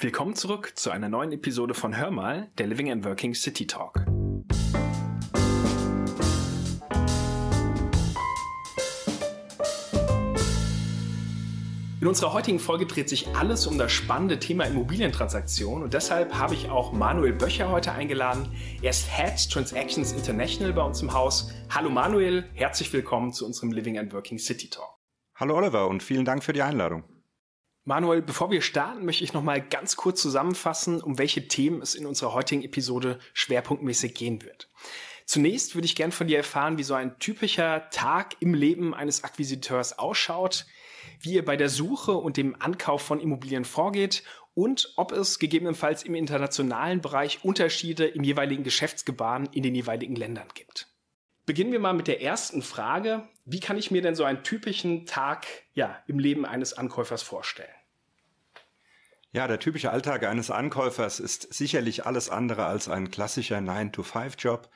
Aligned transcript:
Willkommen 0.00 0.36
zurück 0.36 0.74
zu 0.76 0.92
einer 0.92 1.08
neuen 1.08 1.32
Episode 1.32 1.74
von 1.74 1.96
Hör 1.96 2.12
mal, 2.12 2.52
der 2.56 2.68
Living 2.68 2.88
and 2.88 3.04
Working 3.04 3.34
City 3.34 3.66
Talk. 3.66 3.96
In 12.00 12.06
unserer 12.06 12.32
heutigen 12.32 12.60
Folge 12.60 12.86
dreht 12.86 13.08
sich 13.08 13.26
alles 13.34 13.66
um 13.66 13.76
das 13.76 13.90
spannende 13.90 14.38
Thema 14.38 14.66
Immobilientransaktion 14.66 15.82
und 15.82 15.92
deshalb 15.92 16.32
habe 16.32 16.54
ich 16.54 16.70
auch 16.70 16.92
Manuel 16.92 17.32
Böcher 17.32 17.68
heute 17.68 17.90
eingeladen. 17.90 18.54
Er 18.80 18.90
ist 18.90 19.08
Head 19.10 19.50
Transactions 19.50 20.12
International 20.12 20.72
bei 20.72 20.82
uns 20.82 21.02
im 21.02 21.12
Haus. 21.12 21.50
Hallo 21.70 21.90
Manuel, 21.90 22.48
herzlich 22.54 22.92
willkommen 22.92 23.32
zu 23.32 23.44
unserem 23.44 23.72
Living 23.72 23.98
and 23.98 24.12
Working 24.12 24.38
City 24.38 24.70
Talk. 24.70 24.96
Hallo 25.34 25.56
Oliver 25.56 25.88
und 25.88 26.04
vielen 26.04 26.24
Dank 26.24 26.44
für 26.44 26.52
die 26.52 26.62
Einladung. 26.62 27.02
Manuel, 27.88 28.20
bevor 28.20 28.50
wir 28.50 28.60
starten, 28.60 29.06
möchte 29.06 29.24
ich 29.24 29.32
noch 29.32 29.42
mal 29.42 29.62
ganz 29.62 29.96
kurz 29.96 30.20
zusammenfassen, 30.20 31.00
um 31.00 31.16
welche 31.16 31.48
Themen 31.48 31.80
es 31.80 31.94
in 31.94 32.04
unserer 32.04 32.34
heutigen 32.34 32.62
Episode 32.62 33.18
schwerpunktmäßig 33.32 34.12
gehen 34.12 34.42
wird. 34.42 34.68
Zunächst 35.24 35.74
würde 35.74 35.86
ich 35.86 35.96
gern 35.96 36.12
von 36.12 36.26
dir 36.26 36.36
erfahren, 36.36 36.76
wie 36.76 36.82
so 36.82 36.92
ein 36.92 37.18
typischer 37.18 37.88
Tag 37.88 38.36
im 38.40 38.52
Leben 38.52 38.92
eines 38.92 39.24
Akquisiteurs 39.24 39.98
ausschaut, 39.98 40.66
wie 41.22 41.32
ihr 41.32 41.44
bei 41.46 41.56
der 41.56 41.70
Suche 41.70 42.12
und 42.12 42.36
dem 42.36 42.60
Ankauf 42.60 43.00
von 43.00 43.20
Immobilien 43.20 43.64
vorgeht 43.64 44.22
und 44.52 44.92
ob 44.96 45.12
es 45.12 45.38
gegebenenfalls 45.38 46.02
im 46.02 46.14
internationalen 46.14 47.00
Bereich 47.00 47.42
Unterschiede 47.42 48.06
im 48.06 48.22
jeweiligen 48.22 48.64
Geschäftsgebaren 48.64 49.48
in 49.52 49.62
den 49.62 49.74
jeweiligen 49.74 50.14
Ländern 50.14 50.48
gibt. 50.52 50.88
Beginnen 51.46 51.72
wir 51.72 51.80
mal 51.80 51.94
mit 51.94 52.06
der 52.06 52.20
ersten 52.20 52.60
Frage. 52.60 53.26
Wie 53.46 53.60
kann 53.60 53.78
ich 53.78 53.90
mir 53.90 54.02
denn 54.02 54.14
so 54.14 54.24
einen 54.24 54.42
typischen 54.42 55.06
Tag 55.06 55.46
ja, 55.72 56.02
im 56.06 56.18
Leben 56.18 56.44
eines 56.44 56.74
Ankäufers 56.74 57.22
vorstellen? 57.22 57.70
Ja, 59.32 59.46
der 59.46 59.58
typische 59.58 59.90
Alltag 59.90 60.24
eines 60.24 60.50
Ankäufers 60.50 61.20
ist 61.20 61.52
sicherlich 61.52 62.06
alles 62.06 62.30
andere 62.30 62.64
als 62.64 62.88
ein 62.88 63.10
klassischer 63.10 63.58
9-to-5-Job. 63.58 64.70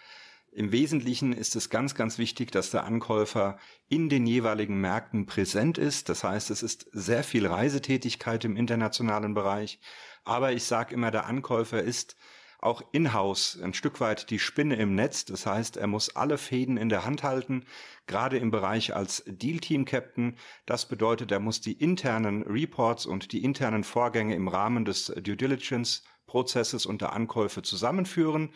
Im 0.50 0.72
Wesentlichen 0.72 1.32
ist 1.32 1.56
es 1.56 1.70
ganz, 1.70 1.94
ganz 1.94 2.18
wichtig, 2.18 2.50
dass 2.50 2.70
der 2.70 2.84
Ankäufer 2.84 3.58
in 3.88 4.10
den 4.10 4.26
jeweiligen 4.26 4.78
Märkten 4.78 5.24
präsent 5.24 5.78
ist. 5.78 6.10
Das 6.10 6.22
heißt, 6.22 6.50
es 6.50 6.62
ist 6.62 6.86
sehr 6.92 7.24
viel 7.24 7.46
Reisetätigkeit 7.46 8.44
im 8.44 8.56
internationalen 8.56 9.32
Bereich. 9.32 9.80
Aber 10.24 10.52
ich 10.52 10.64
sage 10.64 10.92
immer, 10.92 11.10
der 11.10 11.24
Ankäufer 11.24 11.82
ist 11.82 12.16
auch 12.62 12.82
in-house 12.92 13.58
ein 13.60 13.74
Stück 13.74 14.00
weit 14.00 14.30
die 14.30 14.38
Spinne 14.38 14.76
im 14.76 14.94
Netz. 14.94 15.24
Das 15.24 15.46
heißt, 15.46 15.76
er 15.76 15.88
muss 15.88 16.14
alle 16.14 16.38
Fäden 16.38 16.76
in 16.76 16.88
der 16.88 17.04
Hand 17.04 17.22
halten, 17.22 17.64
gerade 18.06 18.38
im 18.38 18.50
Bereich 18.50 18.94
als 18.94 19.24
Deal-Team-Captain. 19.26 20.36
Das 20.64 20.86
bedeutet, 20.86 21.32
er 21.32 21.40
muss 21.40 21.60
die 21.60 21.72
internen 21.72 22.42
Reports 22.42 23.04
und 23.04 23.32
die 23.32 23.42
internen 23.42 23.84
Vorgänge 23.84 24.36
im 24.36 24.48
Rahmen 24.48 24.84
des 24.84 25.06
Due 25.06 25.36
Diligence-Prozesses 25.36 26.86
und 26.86 27.02
der 27.02 27.12
Ankäufe 27.12 27.62
zusammenführen 27.62 28.50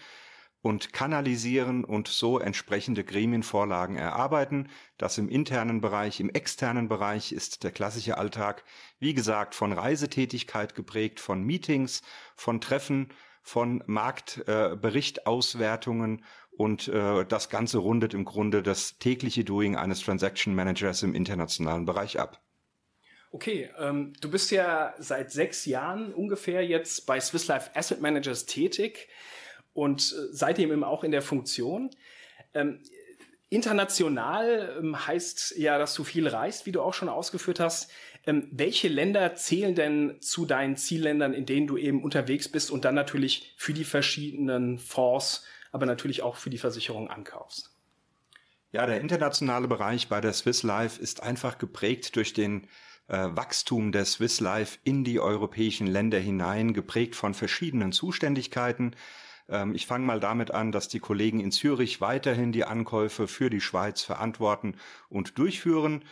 und 0.62 0.93
kanalisieren 0.93 1.84
und 1.84 2.09
so 2.09 2.39
entsprechende 2.39 3.05
Gremienvorlagen 3.05 3.97
erarbeiten. 3.97 4.69
Das 4.99 5.19
im 5.19 5.29
internen 5.29 5.81
Bereich, 5.81 6.21
im 6.21 6.31
externen 6.31 6.89
Bereich 6.89 7.33
ist 7.33 7.65
der 7.65 7.73
klassische 7.73 8.19
Alltag, 8.19 8.65
wie 8.99 9.15
gesagt, 9.15 9.55
von 9.55 9.73
Reisetätigkeit 9.73 10.75
geprägt, 10.75 11.21
von 11.21 11.43
Meetings, 11.43 12.03
von 12.37 12.61
Treffen, 12.61 13.09
von 13.47 13.83
Marktberichtauswertungen 13.87 16.19
äh, 16.19 16.23
und 16.57 16.89
äh, 16.89 17.25
das 17.25 17.49
Ganze 17.49 17.79
rundet 17.79 18.13
im 18.13 18.25
Grunde 18.25 18.61
das 18.61 18.99
tägliche 18.99 19.45
Doing 19.45 19.77
eines 19.77 20.01
Transaction 20.01 20.53
Managers 20.53 21.05
im 21.05 21.15
internationalen 21.15 21.85
Bereich 21.85 22.19
ab. 22.19 22.43
Okay, 23.31 23.71
ähm, 23.79 24.15
du 24.21 24.33
bist 24.33 24.51
ja 24.51 24.95
seit 24.99 25.31
sechs 25.31 25.65
Jahren 25.65 26.13
ungefähr 26.13 26.67
jetzt 26.67 27.07
bei 27.07 27.21
Swiss 27.21 27.47
Life 27.47 27.71
Asset 27.77 28.01
Managers 28.01 28.47
tätig 28.47 29.07
und 29.75 30.01
äh, 30.01 30.33
seitdem 30.33 30.73
eben 30.73 30.83
auch 30.83 31.05
in 31.05 31.13
der 31.13 31.23
Funktion. 31.23 31.91
Ähm, 32.53 32.81
International 33.49 34.77
ähm, 34.81 35.06
heißt 35.06 35.55
ja, 35.56 35.79
dass 35.79 35.95
du 35.95 36.03
viel 36.03 36.27
reist, 36.27 36.67
wie 36.67 36.73
du 36.73 36.83
auch 36.83 36.95
schon 36.95 37.09
ausgeführt 37.09 37.61
hast. 37.61 37.93
Ähm, 38.26 38.48
welche 38.50 38.88
Länder 38.88 39.34
zählen 39.37 39.75
denn 39.75 40.16
zu 40.20 40.47
deinen 40.47 40.76
Zielländern, 40.76 41.32
in 41.32 41.47
denen 41.47 41.69
du 41.69 41.76
eben 41.76 42.03
unterwegs 42.03 42.48
bist 42.48 42.70
und 42.70 42.84
dann 42.84 42.97
natürlich 42.97 43.54
für 43.56 43.72
die 43.72 43.84
verschiedenen 43.84 44.78
Fonds, 44.78 45.44
aber 45.70 45.87
natürlich 45.87 46.22
auch 46.22 46.37
für 46.37 46.50
die 46.50 46.59
Versicherung 46.59 47.09
ankaufst? 47.09 47.70
Ja, 48.72 48.84
der 48.87 49.00
internationale 49.00 49.69
Bereich 49.69 50.09
bei 50.09 50.20
der 50.20 50.32
Swiss 50.32 50.64
Life 50.64 51.00
ist 51.00 51.22
einfach 51.22 51.59
geprägt 51.59 52.16
durch 52.16 52.32
den 52.32 52.66
äh, 53.09 53.28
Wachstum 53.31 53.92
der 53.92 54.04
Swiss 54.04 54.41
Life 54.41 54.78
in 54.82 55.04
die 55.04 55.20
europäischen 55.20 55.87
Länder 55.87 56.19
hinein, 56.19 56.75
geprägt 56.75 57.14
von 57.14 57.32
verschiedenen 57.32 57.93
Zuständigkeiten. 57.93 58.97
Ähm, 59.48 59.75
ich 59.75 59.87
fange 59.87 60.04
mal 60.04 60.19
damit 60.19 60.50
an, 60.50 60.72
dass 60.72 60.88
die 60.88 60.98
Kollegen 60.98 61.38
in 61.38 61.53
Zürich 61.53 62.00
weiterhin 62.00 62.50
die 62.50 62.64
Ankäufe 62.64 63.28
für 63.28 63.50
die 63.50 63.60
Schweiz 63.60 64.03
verantworten 64.03 64.75
und 65.08 65.38
durchführen. 65.38 66.04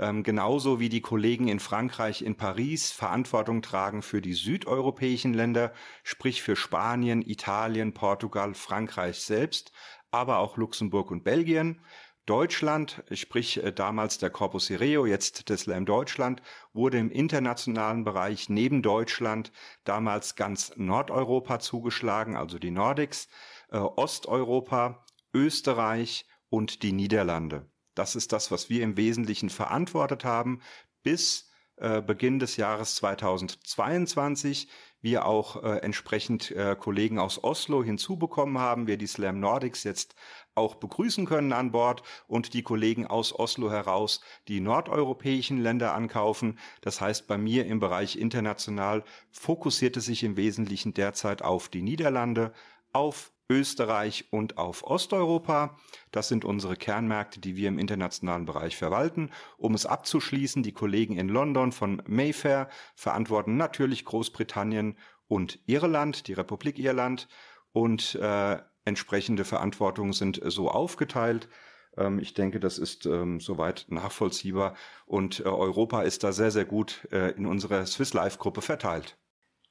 Ähm, 0.00 0.22
genauso 0.22 0.80
wie 0.80 0.88
die 0.88 1.02
Kollegen 1.02 1.48
in 1.48 1.60
Frankreich, 1.60 2.22
in 2.22 2.34
Paris 2.34 2.90
Verantwortung 2.90 3.60
tragen 3.60 4.00
für 4.00 4.22
die 4.22 4.32
südeuropäischen 4.32 5.34
Länder, 5.34 5.74
sprich 6.04 6.40
für 6.42 6.56
Spanien, 6.56 7.20
Italien, 7.20 7.92
Portugal, 7.92 8.54
Frankreich 8.54 9.20
selbst, 9.20 9.72
aber 10.10 10.38
auch 10.38 10.56
Luxemburg 10.56 11.10
und 11.10 11.22
Belgien. 11.22 11.82
Deutschland, 12.24 13.04
sprich 13.12 13.62
äh, 13.62 13.72
damals 13.74 14.16
der 14.16 14.30
Corpus 14.30 14.70
Ireo, 14.70 15.04
jetzt 15.04 15.50
des 15.50 15.62
Slam 15.62 15.84
Deutschland, 15.84 16.40
wurde 16.72 16.96
im 16.96 17.10
internationalen 17.10 18.02
Bereich 18.02 18.48
neben 18.48 18.80
Deutschland 18.80 19.52
damals 19.84 20.34
ganz 20.34 20.72
Nordeuropa 20.76 21.58
zugeschlagen, 21.58 22.36
also 22.36 22.58
die 22.58 22.70
Nordics, 22.70 23.28
äh, 23.70 23.76
Osteuropa, 23.76 25.04
Österreich 25.34 26.26
und 26.48 26.82
die 26.82 26.92
Niederlande. 26.92 27.69
Das 27.94 28.16
ist 28.16 28.32
das, 28.32 28.50
was 28.50 28.70
wir 28.70 28.82
im 28.82 28.96
Wesentlichen 28.96 29.50
verantwortet 29.50 30.24
haben 30.24 30.60
bis 31.02 31.50
äh, 31.76 32.02
Beginn 32.02 32.38
des 32.38 32.56
Jahres 32.56 32.96
2022 32.96 34.68
wir 35.02 35.24
auch 35.24 35.62
äh, 35.62 35.78
entsprechend 35.78 36.50
äh, 36.50 36.76
Kollegen 36.78 37.18
aus 37.18 37.42
Oslo 37.42 37.82
hinzubekommen 37.82 38.58
haben, 38.58 38.86
wir 38.86 38.98
die 38.98 39.06
Slam 39.06 39.40
Nordics 39.40 39.84
jetzt 39.84 40.14
auch 40.54 40.74
begrüßen 40.74 41.24
können 41.24 41.52
an 41.52 41.72
Bord 41.72 42.02
und 42.26 42.52
die 42.52 42.62
Kollegen 42.62 43.06
aus 43.06 43.32
Oslo 43.32 43.70
heraus 43.70 44.20
die 44.48 44.60
nordeuropäischen 44.60 45.58
Länder 45.58 45.94
ankaufen. 45.94 46.58
Das 46.82 47.00
heißt, 47.00 47.26
bei 47.26 47.38
mir 47.38 47.66
im 47.66 47.80
Bereich 47.80 48.16
international 48.16 49.04
fokussiert 49.30 49.96
es 49.96 50.04
sich 50.04 50.22
im 50.22 50.36
Wesentlichen 50.36 50.92
derzeit 50.92 51.42
auf 51.42 51.68
die 51.68 51.82
Niederlande, 51.82 52.52
auf 52.92 53.32
Österreich 53.50 54.28
und 54.30 54.56
auf 54.56 54.84
Osteuropa. 54.84 55.76
Das 56.12 56.28
sind 56.28 56.44
unsere 56.44 56.76
Kernmärkte, 56.76 57.40
die 57.40 57.56
wir 57.56 57.68
im 57.68 57.78
internationalen 57.78 58.46
Bereich 58.46 58.76
verwalten. 58.76 59.30
Um 59.58 59.74
es 59.74 59.84
abzuschließen, 59.84 60.62
die 60.62 60.72
Kollegen 60.72 61.18
in 61.18 61.28
London 61.28 61.72
von 61.72 62.02
Mayfair 62.06 62.70
verantworten 62.94 63.56
natürlich 63.56 64.04
Großbritannien 64.04 64.96
und 65.26 65.58
Irland, 65.66 66.28
die 66.28 66.32
Republik 66.32 66.78
Irland. 66.78 67.28
Und 67.72 68.14
äh, 68.14 68.58
entsprechende 68.84 69.44
Verantwortungen 69.44 70.12
sind 70.12 70.40
so 70.44 70.70
aufgeteilt. 70.70 71.48
Ähm, 71.96 72.18
ich 72.18 72.34
denke, 72.34 72.60
das 72.60 72.78
ist 72.78 73.06
ähm, 73.06 73.40
soweit 73.40 73.86
nachvollziehbar. 73.88 74.74
Und 75.06 75.40
äh, 75.40 75.44
Europa 75.44 76.02
ist 76.02 76.22
da 76.24 76.32
sehr, 76.32 76.50
sehr 76.50 76.64
gut 76.64 77.08
äh, 77.10 77.30
in 77.32 77.46
unserer 77.46 77.84
Swiss 77.86 78.14
Life 78.14 78.38
Gruppe 78.38 78.62
verteilt. 78.62 79.18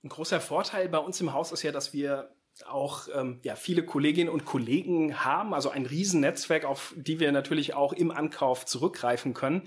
Ein 0.04 0.10
großer 0.10 0.40
Vorteil 0.40 0.88
bei 0.90 0.98
uns 0.98 1.20
im 1.20 1.34
Haus 1.34 1.52
ist 1.52 1.64
ja, 1.64 1.72
dass 1.72 1.94
wir 1.94 2.34
auch 2.68 3.08
ähm, 3.14 3.40
ja, 3.44 3.56
viele 3.56 3.84
Kolleginnen 3.84 4.30
und 4.30 4.46
Kollegen 4.46 5.24
haben, 5.24 5.54
also 5.54 5.70
ein 5.70 5.86
Riesennetzwerk, 5.86 6.66
auf 6.66 6.94
die 6.98 7.20
wir 7.20 7.32
natürlich 7.32 7.74
auch 7.74 7.94
im 7.94 8.12
Ankauf 8.12 8.66
zurückgreifen 8.66 9.34
können. 9.34 9.64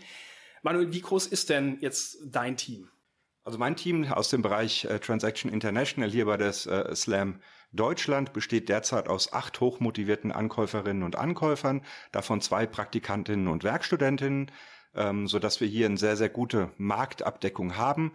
Manuel, 0.63 0.93
wie 0.93 1.01
groß 1.01 1.27
ist 1.27 1.51
denn 1.51 1.79
jetzt 1.81 2.19
dein 2.25 2.57
Team? 2.57 2.89
Also 3.45 3.59
mein 3.59 3.75
Team 3.75 4.05
aus 4.05 4.29
dem 4.29 4.43
Bereich 4.43 4.85
äh, 4.85 5.01
Transaction 5.01 5.53
International 5.53 6.11
hier 6.11 6.27
bei 6.27 6.37
der 6.37 6.49
äh, 6.49 6.95
Slam 6.95 7.41
Deutschland 7.73 8.33
besteht 8.33 8.69
derzeit 8.69 9.09
aus 9.09 9.33
acht 9.33 9.61
hochmotivierten 9.61 10.31
Ankäuferinnen 10.31 11.03
und 11.03 11.17
Ankäufern, 11.17 11.83
davon 12.13 12.41
zwei 12.41 12.67
Praktikantinnen 12.67 13.49
und 13.49 13.65
Werkstudentinnen, 13.65 14.51
ähm, 14.95 15.27
so 15.27 15.39
dass 15.39 15.61
wir 15.61 15.69
hier 15.69 15.87
eine 15.87 15.97
sehr, 15.97 16.17
sehr 16.17 16.29
gute 16.29 16.71
Marktabdeckung 16.77 17.77
haben. 17.77 18.13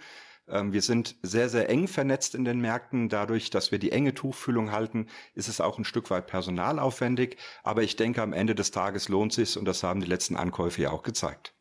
Ähm, 0.50 0.74
wir 0.74 0.82
sind 0.82 1.16
sehr, 1.22 1.50
sehr 1.50 1.70
eng 1.70 1.88
vernetzt 1.88 2.36
in 2.36 2.46
den 2.46 2.60
Märkten. 2.60 3.10
Dadurch, 3.10 3.50
dass 3.50 3.72
wir 3.72 3.80
die 3.80 3.92
enge 3.92 4.14
Tuchfühlung 4.14 4.72
halten, 4.72 5.08
ist 5.36 5.48
es 5.48 5.62
auch 5.62 5.78
ein 5.78 5.86
Stück 5.86 6.10
weit 6.10 6.28
personalaufwendig. 6.28 7.38
Aber 7.64 7.84
ich 7.84 7.96
denke, 7.96 8.22
am 8.22 8.34
Ende 8.34 8.56
des 8.56 8.72
Tages 8.72 9.10
lohnt 9.10 9.34
sich 9.34 9.58
und 9.58 9.66
das 9.66 9.84
haben 9.84 10.00
die 10.00 10.08
letzten 10.08 10.36
Ankäufe 10.36 10.82
ja 10.82 10.92
auch 10.92 11.04
gezeigt. 11.04 11.54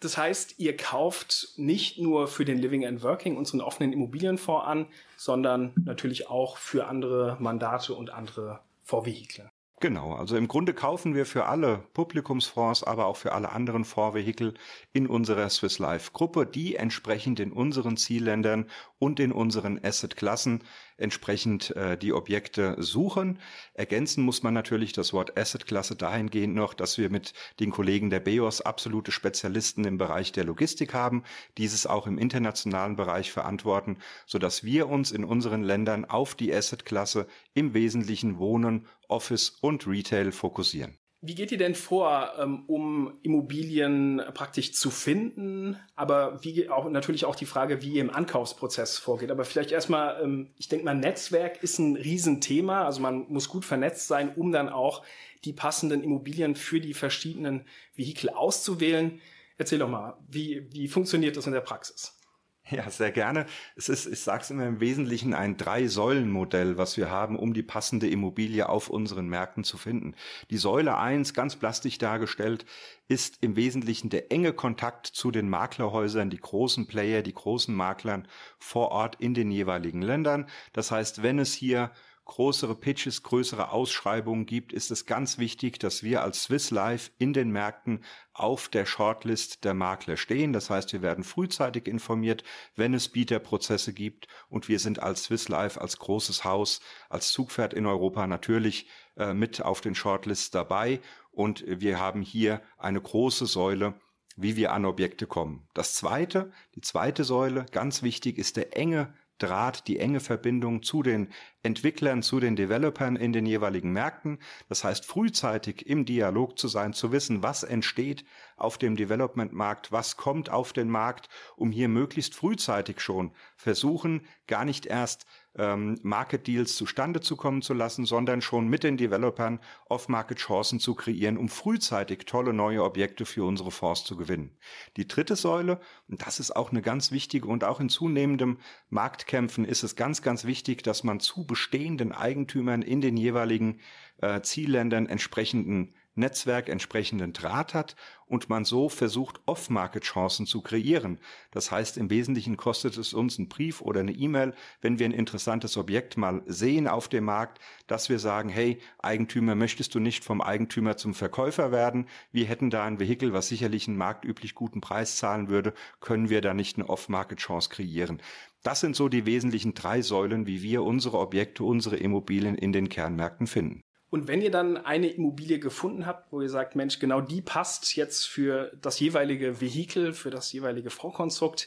Das 0.00 0.16
heißt, 0.18 0.58
ihr 0.58 0.76
kauft 0.76 1.52
nicht 1.56 1.98
nur 1.98 2.26
für 2.26 2.44
den 2.44 2.58
Living 2.58 2.84
and 2.84 3.04
Working 3.04 3.36
unseren 3.36 3.60
offenen 3.60 3.92
Immobilienfonds 3.92 4.66
an, 4.66 4.86
sondern 5.16 5.72
natürlich 5.84 6.28
auch 6.28 6.56
für 6.56 6.88
andere 6.88 7.36
Mandate 7.38 7.94
und 7.94 8.10
andere 8.10 8.58
Vorvehikel. 8.82 9.51
Genau, 9.82 10.12
also 10.14 10.36
im 10.36 10.46
Grunde 10.46 10.74
kaufen 10.74 11.16
wir 11.16 11.26
für 11.26 11.46
alle 11.46 11.78
Publikumsfonds, 11.92 12.84
aber 12.84 13.06
auch 13.06 13.16
für 13.16 13.32
alle 13.32 13.50
anderen 13.50 13.84
Fondsvehikel 13.84 14.54
in 14.92 15.08
unserer 15.08 15.48
Swiss 15.50 15.80
Life 15.80 16.12
Gruppe, 16.12 16.46
die 16.46 16.76
entsprechend 16.76 17.40
in 17.40 17.50
unseren 17.50 17.96
Zielländern 17.96 18.70
und 19.00 19.18
in 19.18 19.32
unseren 19.32 19.84
Assetklassen 19.84 20.62
entsprechend 20.96 21.74
äh, 21.76 21.96
die 21.96 22.12
Objekte 22.12 22.76
suchen. 22.78 23.38
Ergänzen 23.74 24.24
muss 24.24 24.42
man 24.42 24.54
natürlich 24.54 24.92
das 24.92 25.12
Wort 25.12 25.38
Assetklasse 25.38 25.96
dahingehend 25.96 26.54
noch, 26.54 26.74
dass 26.74 26.98
wir 26.98 27.10
mit 27.10 27.32
den 27.60 27.70
Kollegen 27.70 28.10
der 28.10 28.20
BEOS 28.20 28.60
absolute 28.60 29.12
Spezialisten 29.12 29.84
im 29.84 29.98
Bereich 29.98 30.32
der 30.32 30.44
Logistik 30.44 30.94
haben, 30.94 31.24
dieses 31.58 31.86
auch 31.86 32.06
im 32.06 32.18
internationalen 32.18 32.96
Bereich 32.96 33.32
verantworten, 33.32 33.98
sodass 34.26 34.64
wir 34.64 34.88
uns 34.88 35.10
in 35.10 35.24
unseren 35.24 35.62
Ländern 35.62 36.04
auf 36.04 36.34
die 36.34 36.54
Assetklasse 36.54 37.26
im 37.54 37.74
Wesentlichen 37.74 38.38
Wohnen, 38.38 38.86
Office 39.08 39.50
und 39.60 39.86
Retail 39.86 40.32
fokussieren. 40.32 41.01
Wie 41.24 41.36
geht 41.36 41.52
ihr 41.52 41.58
denn 41.58 41.76
vor, 41.76 42.32
ähm, 42.36 42.64
um 42.66 43.16
Immobilien 43.22 44.20
praktisch 44.34 44.72
zu 44.72 44.90
finden? 44.90 45.76
Aber 45.94 46.42
wie 46.42 46.68
auch 46.68 46.90
natürlich 46.90 47.24
auch 47.24 47.36
die 47.36 47.46
Frage, 47.46 47.80
wie 47.80 47.92
ihr 47.92 48.00
im 48.00 48.10
Ankaufsprozess 48.10 48.98
vorgeht. 48.98 49.30
Aber 49.30 49.44
vielleicht 49.44 49.70
erstmal, 49.70 50.20
ähm, 50.20 50.50
ich 50.56 50.68
denke 50.68 50.84
mal, 50.84 50.96
Netzwerk 50.96 51.62
ist 51.62 51.78
ein 51.78 51.94
Riesenthema. 51.94 52.84
Also 52.84 53.00
man 53.00 53.26
muss 53.28 53.48
gut 53.48 53.64
vernetzt 53.64 54.08
sein, 54.08 54.34
um 54.34 54.50
dann 54.50 54.68
auch 54.68 55.04
die 55.44 55.52
passenden 55.52 56.02
Immobilien 56.02 56.56
für 56.56 56.80
die 56.80 56.92
verschiedenen 56.92 57.66
Vehikel 57.94 58.28
auszuwählen. 58.28 59.20
Erzähl 59.58 59.78
doch 59.78 59.88
mal, 59.88 60.16
wie, 60.28 60.66
wie 60.72 60.88
funktioniert 60.88 61.36
das 61.36 61.46
in 61.46 61.52
der 61.52 61.60
Praxis? 61.60 62.18
Ja, 62.70 62.88
sehr 62.90 63.10
gerne. 63.10 63.46
Es 63.76 63.88
ist, 63.88 64.06
ich 64.06 64.20
sage 64.20 64.42
es 64.42 64.50
immer 64.50 64.66
im 64.66 64.80
Wesentlichen, 64.80 65.34
ein 65.34 65.56
Drei-Säulen-Modell, 65.56 66.78
was 66.78 66.96
wir 66.96 67.10
haben, 67.10 67.38
um 67.38 67.54
die 67.54 67.62
passende 67.62 68.08
Immobilie 68.08 68.68
auf 68.68 68.88
unseren 68.88 69.26
Märkten 69.26 69.64
zu 69.64 69.76
finden. 69.76 70.14
Die 70.50 70.58
Säule 70.58 70.96
eins, 70.96 71.34
ganz 71.34 71.56
plastisch 71.56 71.98
dargestellt, 71.98 72.64
ist 73.08 73.38
im 73.40 73.56
Wesentlichen 73.56 74.10
der 74.10 74.30
enge 74.30 74.52
Kontakt 74.52 75.06
zu 75.06 75.30
den 75.30 75.48
Maklerhäusern, 75.48 76.30
die 76.30 76.38
großen 76.38 76.86
Player, 76.86 77.22
die 77.22 77.34
großen 77.34 77.74
Maklern 77.74 78.28
vor 78.58 78.90
Ort 78.90 79.16
in 79.20 79.34
den 79.34 79.50
jeweiligen 79.50 80.02
Ländern. 80.02 80.46
Das 80.72 80.90
heißt, 80.90 81.22
wenn 81.22 81.38
es 81.38 81.52
hier 81.52 81.90
größere 82.32 82.74
Pitches, 82.74 83.22
größere 83.22 83.72
Ausschreibungen 83.72 84.46
gibt, 84.46 84.72
ist 84.72 84.90
es 84.90 85.04
ganz 85.04 85.36
wichtig, 85.36 85.78
dass 85.78 86.02
wir 86.02 86.22
als 86.22 86.44
Swiss 86.44 86.70
Life 86.70 87.10
in 87.18 87.34
den 87.34 87.50
Märkten 87.50 88.02
auf 88.32 88.70
der 88.70 88.86
Shortlist 88.86 89.64
der 89.64 89.74
Makler 89.74 90.16
stehen. 90.16 90.54
Das 90.54 90.70
heißt, 90.70 90.94
wir 90.94 91.02
werden 91.02 91.24
frühzeitig 91.24 91.86
informiert, 91.86 92.42
wenn 92.74 92.94
es 92.94 93.10
Bieterprozesse 93.10 93.92
gibt 93.92 94.28
und 94.48 94.70
wir 94.70 94.78
sind 94.78 95.02
als 95.02 95.24
Swiss 95.24 95.50
Life, 95.50 95.78
als 95.78 95.98
großes 95.98 96.42
Haus, 96.42 96.80
als 97.10 97.32
Zugpferd 97.32 97.74
in 97.74 97.84
Europa 97.84 98.26
natürlich 98.26 98.88
äh, 99.18 99.34
mit 99.34 99.60
auf 99.60 99.82
den 99.82 99.94
Shortlists 99.94 100.50
dabei 100.50 101.02
und 101.32 101.62
wir 101.66 102.00
haben 102.00 102.22
hier 102.22 102.62
eine 102.78 103.02
große 103.02 103.44
Säule, 103.44 104.00
wie 104.36 104.56
wir 104.56 104.72
an 104.72 104.86
Objekte 104.86 105.26
kommen. 105.26 105.68
Das 105.74 105.92
zweite, 105.92 106.50
die 106.76 106.80
zweite 106.80 107.24
Säule, 107.24 107.66
ganz 107.72 108.02
wichtig, 108.02 108.38
ist 108.38 108.56
der 108.56 108.74
enge 108.74 109.12
Draht, 109.42 109.88
die 109.88 109.98
enge 109.98 110.20
Verbindung 110.20 110.82
zu 110.82 111.02
den 111.02 111.28
Entwicklern, 111.62 112.22
zu 112.22 112.40
den 112.40 112.56
Developern 112.56 113.16
in 113.16 113.32
den 113.32 113.46
jeweiligen 113.46 113.92
Märkten. 113.92 114.38
Das 114.68 114.84
heißt, 114.84 115.04
frühzeitig 115.04 115.86
im 115.86 116.04
Dialog 116.04 116.58
zu 116.58 116.68
sein, 116.68 116.92
zu 116.92 117.12
wissen, 117.12 117.42
was 117.42 117.62
entsteht 117.62 118.24
auf 118.56 118.78
dem 118.78 118.96
Development-Markt, 118.96 119.92
was 119.92 120.16
kommt 120.16 120.50
auf 120.50 120.72
den 120.72 120.88
Markt, 120.88 121.28
um 121.56 121.72
hier 121.72 121.88
möglichst 121.88 122.34
frühzeitig 122.34 123.00
schon 123.00 123.32
versuchen, 123.56 124.26
gar 124.46 124.64
nicht 124.64 124.86
erst 124.86 125.26
ähm, 125.56 125.98
Market 126.02 126.46
Deals 126.46 126.76
zustande 126.76 127.20
zu 127.20 127.36
kommen 127.36 127.62
zu 127.62 127.74
lassen, 127.74 128.04
sondern 128.04 128.40
schon 128.40 128.68
mit 128.68 128.84
den 128.84 128.96
Developern 128.96 129.60
Off-Market 129.88 130.38
Chancen 130.38 130.80
zu 130.80 130.94
kreieren, 130.94 131.36
um 131.36 131.48
frühzeitig 131.48 132.24
tolle 132.24 132.52
neue 132.52 132.82
Objekte 132.82 133.24
für 133.24 133.44
unsere 133.44 133.70
Fonds 133.70 134.04
zu 134.04 134.16
gewinnen. 134.16 134.56
Die 134.96 135.06
dritte 135.06 135.36
Säule, 135.36 135.80
und 136.08 136.26
das 136.26 136.40
ist 136.40 136.56
auch 136.56 136.70
eine 136.70 136.82
ganz 136.82 137.12
wichtige 137.12 137.48
und 137.48 137.64
auch 137.64 137.80
in 137.80 137.88
zunehmendem 137.88 138.58
Marktkämpfen 138.88 139.64
ist 139.64 139.82
es 139.82 139.96
ganz, 139.96 140.22
ganz 140.22 140.44
wichtig, 140.44 140.82
dass 140.82 141.04
man 141.04 141.20
zu 141.20 141.46
bestehenden 141.46 142.12
Eigentümern 142.12 142.82
in 142.82 143.00
den 143.00 143.16
jeweiligen 143.16 143.80
äh, 144.18 144.40
Zielländern 144.40 145.06
entsprechenden 145.06 145.94
Netzwerk 146.14 146.68
entsprechenden 146.68 147.32
Draht 147.32 147.74
hat 147.74 147.96
und 148.26 148.48
man 148.48 148.64
so 148.64 148.88
versucht, 148.88 149.40
Off-Market-Chancen 149.46 150.46
zu 150.46 150.62
kreieren. 150.62 151.18
Das 151.50 151.70
heißt, 151.70 151.98
im 151.98 152.10
Wesentlichen 152.10 152.56
kostet 152.56 152.96
es 152.96 153.12
uns 153.12 153.38
einen 153.38 153.48
Brief 153.48 153.80
oder 153.80 154.00
eine 154.00 154.12
E-Mail, 154.12 154.54
wenn 154.80 154.98
wir 154.98 155.06
ein 155.06 155.12
interessantes 155.12 155.76
Objekt 155.76 156.16
mal 156.16 156.42
sehen 156.46 156.88
auf 156.88 157.08
dem 157.08 157.24
Markt, 157.24 157.60
dass 157.86 158.08
wir 158.08 158.18
sagen, 158.18 158.48
hey, 158.48 158.78
Eigentümer, 158.98 159.54
möchtest 159.54 159.94
du 159.94 160.00
nicht 160.00 160.24
vom 160.24 160.40
Eigentümer 160.40 160.96
zum 160.96 161.14
Verkäufer 161.14 161.72
werden? 161.72 162.06
Wir 162.30 162.46
hätten 162.46 162.70
da 162.70 162.84
ein 162.84 163.00
Vehikel, 163.00 163.32
was 163.32 163.48
sicherlich 163.48 163.88
einen 163.88 163.96
marktüblich 163.96 164.54
guten 164.54 164.80
Preis 164.80 165.16
zahlen 165.16 165.48
würde. 165.48 165.74
Können 166.00 166.30
wir 166.30 166.40
da 166.40 166.54
nicht 166.54 166.78
eine 166.78 166.88
Off-Market-Chance 166.88 167.70
kreieren? 167.70 168.22
Das 168.62 168.80
sind 168.80 168.94
so 168.96 169.08
die 169.08 169.26
wesentlichen 169.26 169.74
drei 169.74 170.02
Säulen, 170.02 170.46
wie 170.46 170.62
wir 170.62 170.84
unsere 170.84 171.18
Objekte, 171.18 171.64
unsere 171.64 171.96
Immobilien 171.96 172.54
in 172.54 172.72
den 172.72 172.88
Kernmärkten 172.88 173.46
finden. 173.46 173.82
Und 174.12 174.28
wenn 174.28 174.40
ihr 174.42 174.50
dann 174.50 174.76
eine 174.76 175.08
Immobilie 175.08 175.58
gefunden 175.58 176.04
habt, 176.04 176.32
wo 176.32 176.42
ihr 176.42 176.50
sagt, 176.50 176.76
Mensch, 176.76 176.98
genau 176.98 177.22
die 177.22 177.40
passt 177.40 177.96
jetzt 177.96 178.28
für 178.28 178.70
das 178.78 179.00
jeweilige 179.00 179.62
Vehikel, 179.62 180.12
für 180.12 180.28
das 180.28 180.52
jeweilige 180.52 180.90
Fondskonstrukt, 180.90 181.66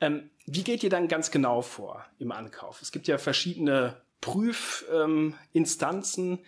ähm, 0.00 0.30
wie 0.44 0.64
geht 0.64 0.82
ihr 0.82 0.90
dann 0.90 1.06
ganz 1.06 1.30
genau 1.30 1.62
vor 1.62 2.04
im 2.18 2.32
Ankauf? 2.32 2.82
Es 2.82 2.90
gibt 2.90 3.06
ja 3.06 3.16
verschiedene 3.16 4.02
Prüfinstanzen. 4.20 6.40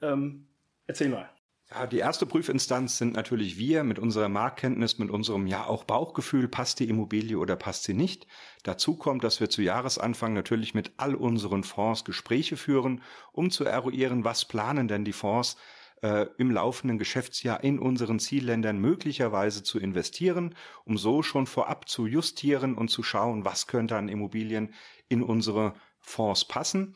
Ähm, 0.00 0.08
ähm, 0.12 0.48
erzähl 0.86 1.10
mal. 1.10 1.28
Ja, 1.70 1.86
die 1.88 1.98
erste 1.98 2.26
Prüfinstanz 2.26 2.96
sind 2.96 3.14
natürlich 3.14 3.58
wir 3.58 3.82
mit 3.82 3.98
unserer 3.98 4.28
Marktkenntnis, 4.28 4.98
mit 4.98 5.10
unserem 5.10 5.48
ja 5.48 5.66
auch 5.66 5.82
Bauchgefühl, 5.82 6.46
passt 6.46 6.78
die 6.78 6.88
Immobilie 6.88 7.38
oder 7.38 7.56
passt 7.56 7.82
sie 7.82 7.94
nicht. 7.94 8.28
Dazu 8.62 8.96
kommt, 8.96 9.24
dass 9.24 9.40
wir 9.40 9.50
zu 9.50 9.62
Jahresanfang 9.62 10.32
natürlich 10.32 10.74
mit 10.74 10.92
all 10.96 11.16
unseren 11.16 11.64
Fonds 11.64 12.04
Gespräche 12.04 12.56
führen, 12.56 13.02
um 13.32 13.50
zu 13.50 13.64
eruieren, 13.64 14.22
was 14.22 14.44
planen 14.44 14.86
denn 14.86 15.04
die 15.04 15.12
Fonds 15.12 15.56
äh, 16.02 16.26
im 16.38 16.52
laufenden 16.52 16.98
Geschäftsjahr 16.98 17.64
in 17.64 17.80
unseren 17.80 18.20
Zielländern 18.20 18.78
möglicherweise 18.78 19.64
zu 19.64 19.80
investieren, 19.80 20.54
um 20.84 20.96
so 20.96 21.24
schon 21.24 21.48
vorab 21.48 21.88
zu 21.88 22.06
justieren 22.06 22.76
und 22.76 22.90
zu 22.90 23.02
schauen, 23.02 23.44
was 23.44 23.66
könnte 23.66 23.96
an 23.96 24.08
Immobilien 24.08 24.72
in 25.08 25.20
unsere 25.20 25.74
Fonds 25.98 26.44
passen. 26.44 26.94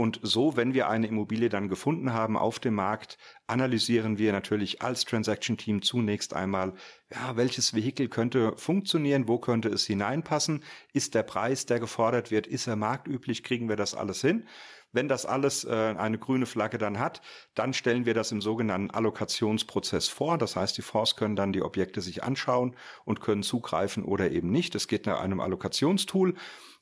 Und 0.00 0.20
so, 0.22 0.56
wenn 0.56 0.74
wir 0.74 0.88
eine 0.88 1.08
Immobilie 1.08 1.48
dann 1.48 1.68
gefunden 1.68 2.12
haben 2.12 2.36
auf 2.36 2.60
dem 2.60 2.74
Markt, 2.74 3.18
analysieren 3.48 4.16
wir 4.16 4.30
natürlich 4.30 4.80
als 4.80 5.04
Transaction 5.04 5.56
Team 5.56 5.82
zunächst 5.82 6.34
einmal, 6.34 6.74
ja, 7.12 7.36
welches 7.36 7.74
Vehikel 7.74 8.08
könnte 8.08 8.56
funktionieren, 8.56 9.26
wo 9.26 9.40
könnte 9.40 9.68
es 9.70 9.86
hineinpassen, 9.86 10.62
ist 10.92 11.16
der 11.16 11.24
Preis, 11.24 11.66
der 11.66 11.80
gefordert 11.80 12.30
wird, 12.30 12.46
ist 12.46 12.68
er 12.68 12.76
marktüblich, 12.76 13.42
kriegen 13.42 13.68
wir 13.68 13.74
das 13.74 13.96
alles 13.96 14.20
hin. 14.20 14.46
Wenn 14.92 15.08
das 15.08 15.26
alles 15.26 15.64
äh, 15.64 15.94
eine 15.98 16.16
grüne 16.16 16.46
Flagge 16.46 16.78
dann 16.78 17.00
hat, 17.00 17.20
dann 17.54 17.74
stellen 17.74 18.06
wir 18.06 18.14
das 18.14 18.30
im 18.30 18.40
sogenannten 18.40 18.92
Allokationsprozess 18.92 20.06
vor. 20.06 20.38
Das 20.38 20.54
heißt, 20.54 20.78
die 20.78 20.82
Fonds 20.82 21.16
können 21.16 21.34
dann 21.34 21.52
die 21.52 21.62
Objekte 21.62 22.02
sich 22.02 22.22
anschauen 22.22 22.76
und 23.04 23.20
können 23.20 23.42
zugreifen 23.42 24.04
oder 24.04 24.30
eben 24.30 24.50
nicht. 24.50 24.76
Es 24.76 24.86
geht 24.86 25.06
nach 25.06 25.20
einem 25.20 25.40
Allokationstool. 25.40 26.36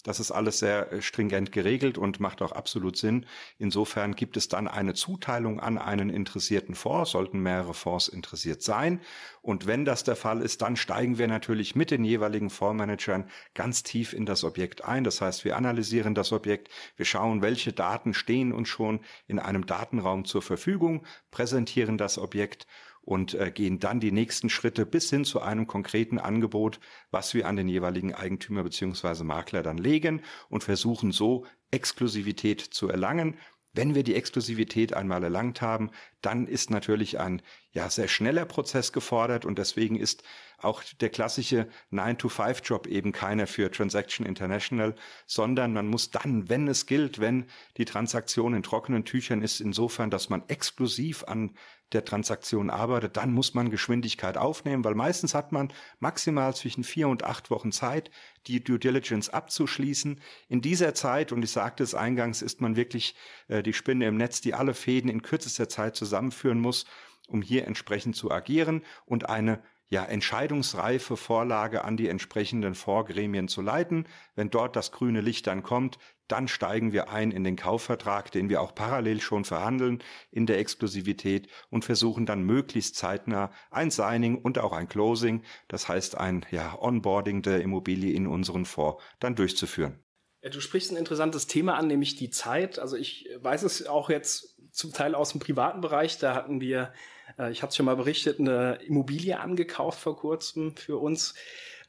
Das 0.06 0.20
ist 0.20 0.30
alles 0.30 0.60
sehr 0.60 0.92
äh, 0.92 1.02
stringent 1.02 1.50
geregelt 1.50 1.98
und 1.98 2.20
macht 2.20 2.40
auch 2.40 2.52
absolut 2.52 2.96
Sinn. 2.96 3.26
Insofern 3.58 4.14
gibt 4.14 4.36
es 4.36 4.46
dann 4.46 4.68
eine 4.68 4.94
Zuteilung 4.94 5.58
an 5.58 5.78
einen 5.78 6.10
interessierten 6.10 6.76
Fonds, 6.76 7.10
sollten 7.10 7.40
mehrere 7.40 7.74
Fonds 7.74 8.06
interessiert 8.06 8.62
sein. 8.62 9.00
Und 9.42 9.66
wenn 9.66 9.84
das 9.84 10.04
der 10.04 10.14
Fall 10.14 10.42
ist, 10.42 10.62
dann 10.62 10.76
steigen 10.76 11.18
wir 11.18 11.26
natürlich 11.26 11.74
mit 11.74 11.90
den 11.90 12.04
jeweiligen 12.04 12.50
Fondsmanagern 12.50 13.28
ganz 13.54 13.82
tief 13.82 14.12
in 14.12 14.26
das 14.26 14.44
Objekt 14.44 14.84
ein. 14.84 15.02
Das 15.02 15.20
heißt, 15.20 15.44
wir 15.44 15.56
analysieren 15.56 16.14
das 16.14 16.30
Objekt, 16.30 16.68
wir 16.94 17.04
schauen, 17.04 17.42
welche 17.42 17.72
Daten 17.72 18.14
stehen 18.14 18.52
uns 18.52 18.68
schon 18.68 19.00
in 19.26 19.40
einem 19.40 19.66
Datenraum 19.66 20.24
zur 20.24 20.42
Verfügung, 20.42 21.04
präsentieren 21.32 21.98
das 21.98 22.16
Objekt 22.16 22.68
und 23.06 23.34
äh, 23.34 23.50
gehen 23.50 23.78
dann 23.78 24.00
die 24.00 24.12
nächsten 24.12 24.50
Schritte 24.50 24.84
bis 24.84 25.08
hin 25.08 25.24
zu 25.24 25.40
einem 25.40 25.66
konkreten 25.66 26.18
Angebot, 26.18 26.80
was 27.10 27.32
wir 27.32 27.46
an 27.46 27.56
den 27.56 27.68
jeweiligen 27.68 28.12
Eigentümer 28.12 28.64
beziehungsweise 28.64 29.24
Makler 29.24 29.62
dann 29.62 29.78
legen 29.78 30.20
und 30.50 30.64
versuchen 30.64 31.12
so 31.12 31.46
Exklusivität 31.70 32.60
zu 32.60 32.88
erlangen. 32.88 33.36
Wenn 33.72 33.94
wir 33.94 34.02
die 34.02 34.14
Exklusivität 34.14 34.94
einmal 34.94 35.22
erlangt 35.22 35.60
haben, 35.60 35.90
dann 36.20 36.46
ist 36.46 36.70
natürlich 36.70 37.20
ein 37.20 37.42
ja 37.72 37.90
sehr 37.90 38.08
schneller 38.08 38.46
Prozess 38.46 38.90
gefordert 38.92 39.44
und 39.44 39.58
deswegen 39.58 39.96
ist 39.96 40.24
auch 40.58 40.82
der 41.00 41.10
klassische 41.10 41.68
9-to-5-Job 41.92 42.86
eben 42.86 43.12
keiner 43.12 43.46
für 43.46 43.70
Transaction 43.70 44.26
International, 44.26 44.94
sondern 45.26 45.74
man 45.74 45.86
muss 45.86 46.10
dann, 46.10 46.48
wenn 46.48 46.66
es 46.68 46.86
gilt, 46.86 47.20
wenn 47.20 47.44
die 47.76 47.84
Transaktion 47.84 48.54
in 48.54 48.62
trockenen 48.62 49.04
Tüchern 49.04 49.42
ist, 49.42 49.60
insofern, 49.60 50.10
dass 50.10 50.30
man 50.30 50.42
exklusiv 50.48 51.24
an 51.24 51.54
der 51.92 52.04
Transaktion 52.04 52.68
arbeitet, 52.68 53.16
dann 53.16 53.32
muss 53.32 53.54
man 53.54 53.70
Geschwindigkeit 53.70 54.36
aufnehmen, 54.36 54.84
weil 54.84 54.94
meistens 54.94 55.34
hat 55.34 55.52
man 55.52 55.72
maximal 56.00 56.54
zwischen 56.54 56.82
vier 56.82 57.08
und 57.08 57.24
acht 57.24 57.50
Wochen 57.50 57.70
Zeit, 57.70 58.10
die 58.46 58.62
Due 58.62 58.78
Diligence 58.78 59.28
abzuschließen. 59.28 60.20
In 60.48 60.60
dieser 60.60 60.94
Zeit, 60.94 61.30
und 61.32 61.42
ich 61.42 61.50
sagte 61.52 61.82
es 61.84 61.94
eingangs, 61.94 62.42
ist 62.42 62.60
man 62.60 62.76
wirklich 62.76 63.14
äh, 63.48 63.62
die 63.62 63.72
Spinne 63.72 64.06
im 64.06 64.16
Netz, 64.16 64.40
die 64.40 64.54
alle 64.54 64.74
Fäden 64.74 65.08
in 65.08 65.22
kürzester 65.22 65.68
Zeit 65.68 65.94
zusammen 65.96 66.16
zusammenführen 66.16 66.60
muss, 66.60 66.86
um 67.28 67.42
hier 67.42 67.66
entsprechend 67.66 68.16
zu 68.16 68.30
agieren 68.30 68.82
und 69.04 69.28
eine 69.28 69.62
ja, 69.88 70.04
entscheidungsreife 70.04 71.16
Vorlage 71.16 71.84
an 71.84 71.96
die 71.96 72.08
entsprechenden 72.08 72.74
Vorgremien 72.74 73.48
zu 73.48 73.62
leiten. 73.62 74.08
Wenn 74.34 74.50
dort 74.50 74.74
das 74.76 74.90
grüne 74.92 75.20
Licht 75.20 75.46
dann 75.46 75.62
kommt, 75.62 75.98
dann 76.28 76.48
steigen 76.48 76.92
wir 76.92 77.08
ein 77.08 77.30
in 77.30 77.44
den 77.44 77.56
Kaufvertrag, 77.56 78.32
den 78.32 78.48
wir 78.48 78.60
auch 78.60 78.74
parallel 78.74 79.20
schon 79.20 79.44
verhandeln 79.44 80.02
in 80.30 80.46
der 80.46 80.58
Exklusivität 80.58 81.48
und 81.70 81.84
versuchen 81.84 82.26
dann 82.26 82.42
möglichst 82.42 82.96
zeitnah 82.96 83.52
ein 83.70 83.90
Signing 83.90 84.36
und 84.36 84.58
auch 84.58 84.72
ein 84.72 84.88
Closing, 84.88 85.42
das 85.68 85.88
heißt 85.88 86.16
ein 86.16 86.44
ja, 86.50 86.76
Onboarding 86.80 87.42
der 87.42 87.60
Immobilie 87.60 88.12
in 88.12 88.26
unseren 88.26 88.64
Fonds 88.64 89.02
dann 89.20 89.36
durchzuführen. 89.36 90.02
Du 90.42 90.60
sprichst 90.60 90.92
ein 90.92 90.96
interessantes 90.96 91.46
Thema 91.46 91.76
an, 91.76 91.88
nämlich 91.88 92.16
die 92.16 92.30
Zeit. 92.30 92.78
Also 92.78 92.96
ich 92.96 93.28
weiß 93.40 93.62
es 93.62 93.86
auch 93.86 94.10
jetzt 94.10 94.56
zum 94.70 94.92
Teil 94.92 95.14
aus 95.14 95.32
dem 95.32 95.40
privaten 95.40 95.80
Bereich. 95.80 96.18
Da 96.18 96.34
hatten 96.34 96.60
wir, 96.60 96.92
äh, 97.38 97.50
ich 97.50 97.62
hatte 97.62 97.70
es 97.70 97.76
schon 97.76 97.86
mal 97.86 97.96
berichtet, 97.96 98.40
eine 98.40 98.78
Immobilie 98.86 99.38
angekauft 99.38 100.00
vor 100.00 100.16
kurzem 100.16 100.76
für 100.76 100.98
uns. 100.98 101.34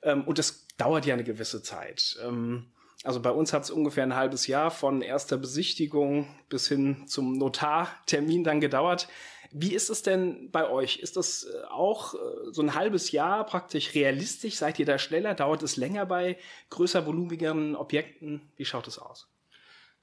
Ähm, 0.03 0.23
und 0.25 0.37
das 0.37 0.67
dauert 0.77 1.05
ja 1.05 1.13
eine 1.13 1.23
gewisse 1.23 1.61
Zeit. 1.61 2.17
Ähm, 2.23 2.67
also 3.03 3.21
bei 3.21 3.31
uns 3.31 3.53
hat 3.53 3.63
es 3.63 3.71
ungefähr 3.71 4.03
ein 4.03 4.15
halbes 4.15 4.47
Jahr 4.47 4.71
von 4.71 5.01
erster 5.01 5.37
Besichtigung 5.37 6.27
bis 6.49 6.67
hin 6.67 7.07
zum 7.07 7.37
Notartermin 7.37 8.43
dann 8.43 8.59
gedauert. 8.59 9.07
Wie 9.51 9.73
ist 9.73 9.89
es 9.89 10.03
denn 10.03 10.51
bei 10.51 10.69
euch? 10.69 10.97
Ist 10.97 11.15
das 11.15 11.45
äh, 11.45 11.65
auch 11.69 12.15
äh, 12.15 12.17
so 12.51 12.61
ein 12.61 12.75
halbes 12.75 13.11
Jahr 13.11 13.45
praktisch 13.45 13.93
realistisch? 13.95 14.55
Seid 14.55 14.79
ihr 14.79 14.85
da 14.85 14.99
schneller? 14.99 15.35
Dauert 15.35 15.63
es 15.63 15.77
länger 15.77 16.05
bei 16.05 16.37
größer 16.69 17.05
volumigeren 17.05 17.75
Objekten? 17.75 18.41
Wie 18.57 18.65
schaut 18.65 18.87
es 18.87 18.99
aus? 18.99 19.27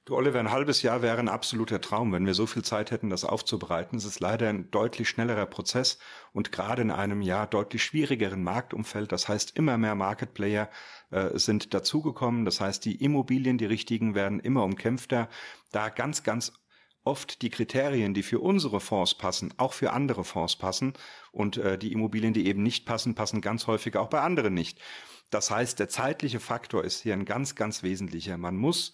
Du 0.07 0.15
Oliver, 0.15 0.39
ein 0.39 0.51
halbes 0.51 0.83
Jahr 0.83 1.01
wäre 1.01 1.17
ein 1.17 1.29
absoluter 1.29 1.81
Traum, 1.81 2.13
wenn 2.13 2.27
wir 2.27 2.35
so 2.35 2.45
viel 2.45 2.63
Zeit 2.63 2.91
hätten, 2.91 3.09
das 3.09 3.25
aufzubereiten. 3.25 3.97
Es 3.97 4.05
ist 4.05 4.19
leider 4.19 4.47
ein 4.49 4.69
deutlich 4.69 5.09
schnellerer 5.09 5.47
Prozess 5.47 5.97
und 6.31 6.51
gerade 6.51 6.83
in 6.83 6.91
einem 6.91 7.23
Jahr 7.23 7.47
deutlich 7.47 7.83
schwierigeren 7.83 8.43
Marktumfeld. 8.43 9.11
Das 9.11 9.27
heißt, 9.27 9.57
immer 9.57 9.79
mehr 9.79 9.95
Market 9.95 10.35
Player 10.35 10.69
äh, 11.09 11.39
sind 11.39 11.73
dazugekommen. 11.73 12.45
Das 12.45 12.61
heißt, 12.61 12.85
die 12.85 13.03
Immobilien, 13.03 13.57
die 13.57 13.65
richtigen, 13.65 14.13
werden 14.13 14.39
immer 14.39 14.63
umkämpfter. 14.63 15.27
Da 15.71 15.89
ganz, 15.89 16.21
ganz 16.21 16.53
oft 17.03 17.41
die 17.41 17.49
Kriterien, 17.49 18.13
die 18.13 18.21
für 18.21 18.41
unsere 18.41 18.81
Fonds 18.81 19.15
passen, 19.15 19.55
auch 19.57 19.73
für 19.73 19.91
andere 19.91 20.23
Fonds 20.23 20.55
passen 20.55 20.93
und 21.31 21.57
äh, 21.57 21.79
die 21.79 21.91
Immobilien, 21.91 22.33
die 22.33 22.45
eben 22.45 22.61
nicht 22.61 22.85
passen, 22.85 23.15
passen 23.15 23.41
ganz 23.41 23.65
häufig 23.65 23.97
auch 23.97 24.11
bei 24.11 24.21
anderen 24.21 24.53
nicht. 24.53 24.79
Das 25.31 25.49
heißt, 25.49 25.79
der 25.79 25.89
zeitliche 25.89 26.39
Faktor 26.39 26.83
ist 26.83 27.01
hier 27.01 27.13
ein 27.13 27.25
ganz, 27.25 27.55
ganz 27.55 27.81
wesentlicher. 27.81 28.37
Man 28.37 28.55
muss 28.55 28.93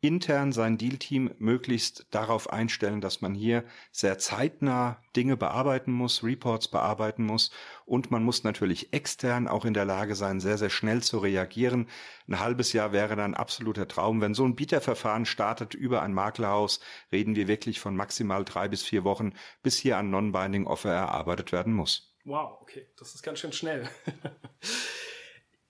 intern 0.00 0.52
sein 0.52 0.78
Deal-Team 0.78 1.34
möglichst 1.38 2.06
darauf 2.10 2.50
einstellen, 2.50 3.00
dass 3.00 3.20
man 3.20 3.34
hier 3.34 3.64
sehr 3.90 4.18
zeitnah 4.18 5.02
Dinge 5.16 5.36
bearbeiten 5.36 5.92
muss, 5.92 6.22
Reports 6.22 6.68
bearbeiten 6.68 7.24
muss 7.24 7.50
und 7.84 8.10
man 8.10 8.22
muss 8.22 8.44
natürlich 8.44 8.92
extern 8.92 9.48
auch 9.48 9.64
in 9.64 9.74
der 9.74 9.84
Lage 9.84 10.14
sein, 10.14 10.38
sehr, 10.38 10.56
sehr 10.56 10.70
schnell 10.70 11.02
zu 11.02 11.18
reagieren. 11.18 11.88
Ein 12.28 12.38
halbes 12.38 12.72
Jahr 12.72 12.92
wäre 12.92 13.16
dann 13.16 13.34
absoluter 13.34 13.88
Traum. 13.88 14.20
Wenn 14.20 14.34
so 14.34 14.44
ein 14.44 14.54
Bieterverfahren 14.54 15.26
startet 15.26 15.74
über 15.74 16.02
ein 16.02 16.14
Maklerhaus, 16.14 16.80
reden 17.10 17.34
wir 17.34 17.48
wirklich 17.48 17.80
von 17.80 17.96
maximal 17.96 18.44
drei 18.44 18.68
bis 18.68 18.84
vier 18.84 19.02
Wochen, 19.02 19.32
bis 19.62 19.78
hier 19.78 19.98
ein 19.98 20.10
Non-Binding 20.10 20.66
Offer 20.66 20.92
erarbeitet 20.92 21.50
werden 21.50 21.72
muss. 21.72 22.14
Wow, 22.24 22.58
okay, 22.60 22.86
das 22.98 23.14
ist 23.14 23.22
ganz 23.22 23.40
schön 23.40 23.52
schnell. 23.52 23.88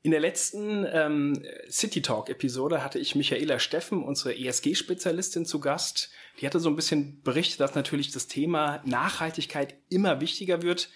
In 0.08 0.12
der 0.12 0.20
letzten 0.20 0.86
ähm, 0.90 1.44
City 1.68 2.00
Talk 2.00 2.30
Episode 2.30 2.82
hatte 2.82 2.98
ich 2.98 3.14
Michaela 3.14 3.58
Steffen, 3.58 4.02
unsere 4.02 4.34
ESG-Spezialistin, 4.34 5.44
zu 5.44 5.60
Gast. 5.60 6.10
Die 6.40 6.46
hatte 6.46 6.60
so 6.60 6.70
ein 6.70 6.76
bisschen 6.76 7.22
berichtet, 7.22 7.60
dass 7.60 7.74
natürlich 7.74 8.10
das 8.10 8.26
Thema 8.26 8.80
Nachhaltigkeit 8.86 9.74
immer 9.90 10.22
wichtiger 10.22 10.62
wird. 10.62 10.88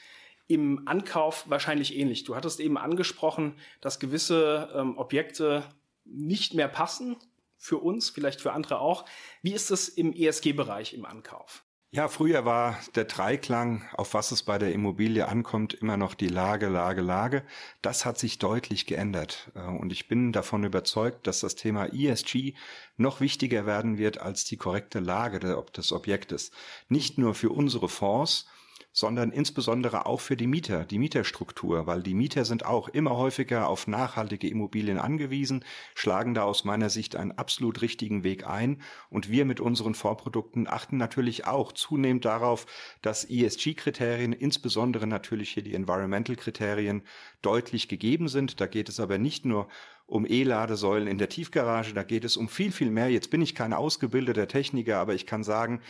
Im 0.46 0.88
Ankauf 0.88 1.44
wahrscheinlich 1.46 1.94
ähnlich. 1.94 2.24
Du 2.24 2.36
hattest 2.36 2.58
eben 2.58 2.78
angesprochen, 2.78 3.56
dass 3.82 4.00
gewisse 4.00 4.70
ähm, 4.74 4.96
Objekte 4.96 5.62
nicht 6.06 6.54
mehr 6.54 6.68
passen 6.68 7.16
für 7.58 7.76
uns, 7.76 8.08
vielleicht 8.08 8.40
für 8.40 8.54
andere 8.54 8.80
auch. 8.80 9.04
Wie 9.42 9.52
ist 9.52 9.70
es 9.70 9.90
im 9.90 10.14
ESG-Bereich 10.14 10.94
im 10.94 11.04
Ankauf? 11.04 11.64
Ja, 11.94 12.08
früher 12.08 12.46
war 12.46 12.78
der 12.94 13.04
Dreiklang, 13.04 13.82
auf 13.92 14.14
was 14.14 14.32
es 14.32 14.42
bei 14.42 14.56
der 14.56 14.72
Immobilie 14.72 15.28
ankommt, 15.28 15.74
immer 15.74 15.98
noch 15.98 16.14
die 16.14 16.28
Lage, 16.28 16.68
Lage, 16.68 17.02
Lage. 17.02 17.44
Das 17.82 18.06
hat 18.06 18.18
sich 18.18 18.38
deutlich 18.38 18.86
geändert. 18.86 19.50
Äh, 19.54 19.60
und 19.60 19.92
ich 19.92 20.08
bin 20.08 20.32
davon 20.32 20.64
überzeugt, 20.64 21.26
dass 21.26 21.40
das 21.40 21.54
Thema 21.54 21.92
ESG 21.92 22.54
noch 22.96 23.20
wichtiger 23.20 23.66
werden 23.66 23.98
wird 23.98 24.16
als 24.16 24.46
die 24.46 24.56
korrekte 24.56 25.00
Lage 25.00 25.38
des 25.76 25.92
Objektes. 25.92 26.50
Nicht 26.88 27.18
nur 27.18 27.34
für 27.34 27.50
unsere 27.50 27.90
Fonds, 27.90 28.46
sondern 28.92 29.32
insbesondere 29.32 30.06
auch 30.06 30.20
für 30.20 30.36
die 30.36 30.46
Mieter, 30.46 30.84
die 30.84 30.98
Mieterstruktur, 30.98 31.86
weil 31.86 32.02
die 32.02 32.14
Mieter 32.14 32.44
sind 32.44 32.66
auch 32.66 32.88
immer 32.88 33.16
häufiger 33.16 33.68
auf 33.68 33.86
nachhaltige 33.86 34.48
Immobilien 34.48 34.98
angewiesen, 34.98 35.64
schlagen 35.94 36.34
da 36.34 36.42
aus 36.44 36.64
meiner 36.64 36.90
Sicht 36.90 37.16
einen 37.16 37.32
absolut 37.32 37.80
richtigen 37.80 38.22
Weg 38.22 38.46
ein 38.46 38.82
und 39.08 39.30
wir 39.30 39.44
mit 39.44 39.60
unseren 39.60 39.94
Vorprodukten 39.94 40.68
achten 40.68 40.98
natürlich 40.98 41.46
auch 41.46 41.72
zunehmend 41.72 42.24
darauf, 42.24 42.66
dass 43.00 43.24
ESG-Kriterien, 43.24 44.32
insbesondere 44.32 45.06
natürlich 45.06 45.50
hier 45.50 45.62
die 45.62 45.74
Environmental-Kriterien, 45.74 47.02
deutlich 47.40 47.88
gegeben 47.88 48.28
sind. 48.28 48.60
Da 48.60 48.66
geht 48.66 48.88
es 48.88 49.00
aber 49.00 49.18
nicht 49.18 49.44
nur 49.44 49.68
um 50.06 50.26
E-Ladesäulen 50.28 51.08
in 51.08 51.16
der 51.16 51.30
Tiefgarage, 51.30 51.94
da 51.94 52.02
geht 52.02 52.24
es 52.24 52.36
um 52.36 52.48
viel, 52.48 52.70
viel 52.72 52.90
mehr. 52.90 53.08
Jetzt 53.08 53.30
bin 53.30 53.40
ich 53.40 53.54
kein 53.54 53.72
ausgebildeter 53.72 54.46
Techniker, 54.46 54.98
aber 54.98 55.14
ich 55.14 55.24
kann 55.24 55.42
sagen, 55.42 55.80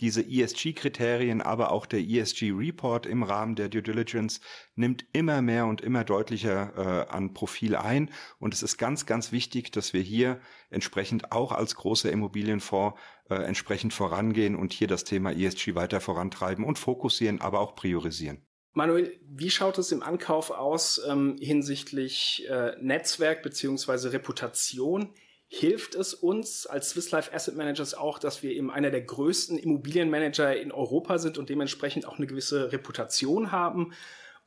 diese 0.00 0.22
ESG-Kriterien, 0.22 1.42
aber 1.42 1.70
auch 1.70 1.86
der 1.86 2.00
ESG-Report 2.00 3.06
im 3.06 3.22
Rahmen 3.22 3.54
der 3.54 3.68
Due 3.68 3.82
Diligence 3.82 4.40
nimmt 4.74 5.04
immer 5.12 5.42
mehr 5.42 5.66
und 5.66 5.80
immer 5.80 6.04
deutlicher 6.04 6.72
äh, 6.76 7.12
an 7.12 7.34
Profil 7.34 7.76
ein. 7.76 8.10
Und 8.38 8.54
es 8.54 8.62
ist 8.62 8.78
ganz, 8.78 9.06
ganz 9.06 9.30
wichtig, 9.30 9.70
dass 9.72 9.92
wir 9.92 10.00
hier 10.00 10.40
entsprechend 10.70 11.32
auch 11.32 11.52
als 11.52 11.74
großer 11.74 12.10
Immobilienfonds 12.10 12.98
äh, 13.28 13.34
entsprechend 13.34 13.92
vorangehen 13.92 14.56
und 14.56 14.72
hier 14.72 14.88
das 14.88 15.04
Thema 15.04 15.32
ESG 15.32 15.74
weiter 15.74 16.00
vorantreiben 16.00 16.64
und 16.64 16.78
fokussieren, 16.78 17.40
aber 17.40 17.60
auch 17.60 17.74
priorisieren. 17.74 18.42
Manuel, 18.72 19.18
wie 19.26 19.50
schaut 19.50 19.78
es 19.78 19.90
im 19.90 20.02
Ankauf 20.02 20.50
aus 20.50 21.00
ähm, 21.08 21.36
hinsichtlich 21.40 22.46
äh, 22.48 22.76
Netzwerk 22.80 23.42
beziehungsweise 23.42 24.12
Reputation? 24.12 25.12
Hilft 25.52 25.96
es 25.96 26.14
uns 26.14 26.66
als 26.66 26.90
Swiss 26.90 27.10
Life 27.10 27.34
Asset 27.34 27.56
Managers 27.56 27.94
auch, 27.94 28.20
dass 28.20 28.44
wir 28.44 28.52
eben 28.52 28.70
einer 28.70 28.92
der 28.92 29.02
größten 29.02 29.58
Immobilienmanager 29.58 30.56
in 30.56 30.70
Europa 30.70 31.18
sind 31.18 31.38
und 31.38 31.48
dementsprechend 31.48 32.06
auch 32.06 32.18
eine 32.18 32.28
gewisse 32.28 32.70
Reputation 32.70 33.50
haben? 33.50 33.92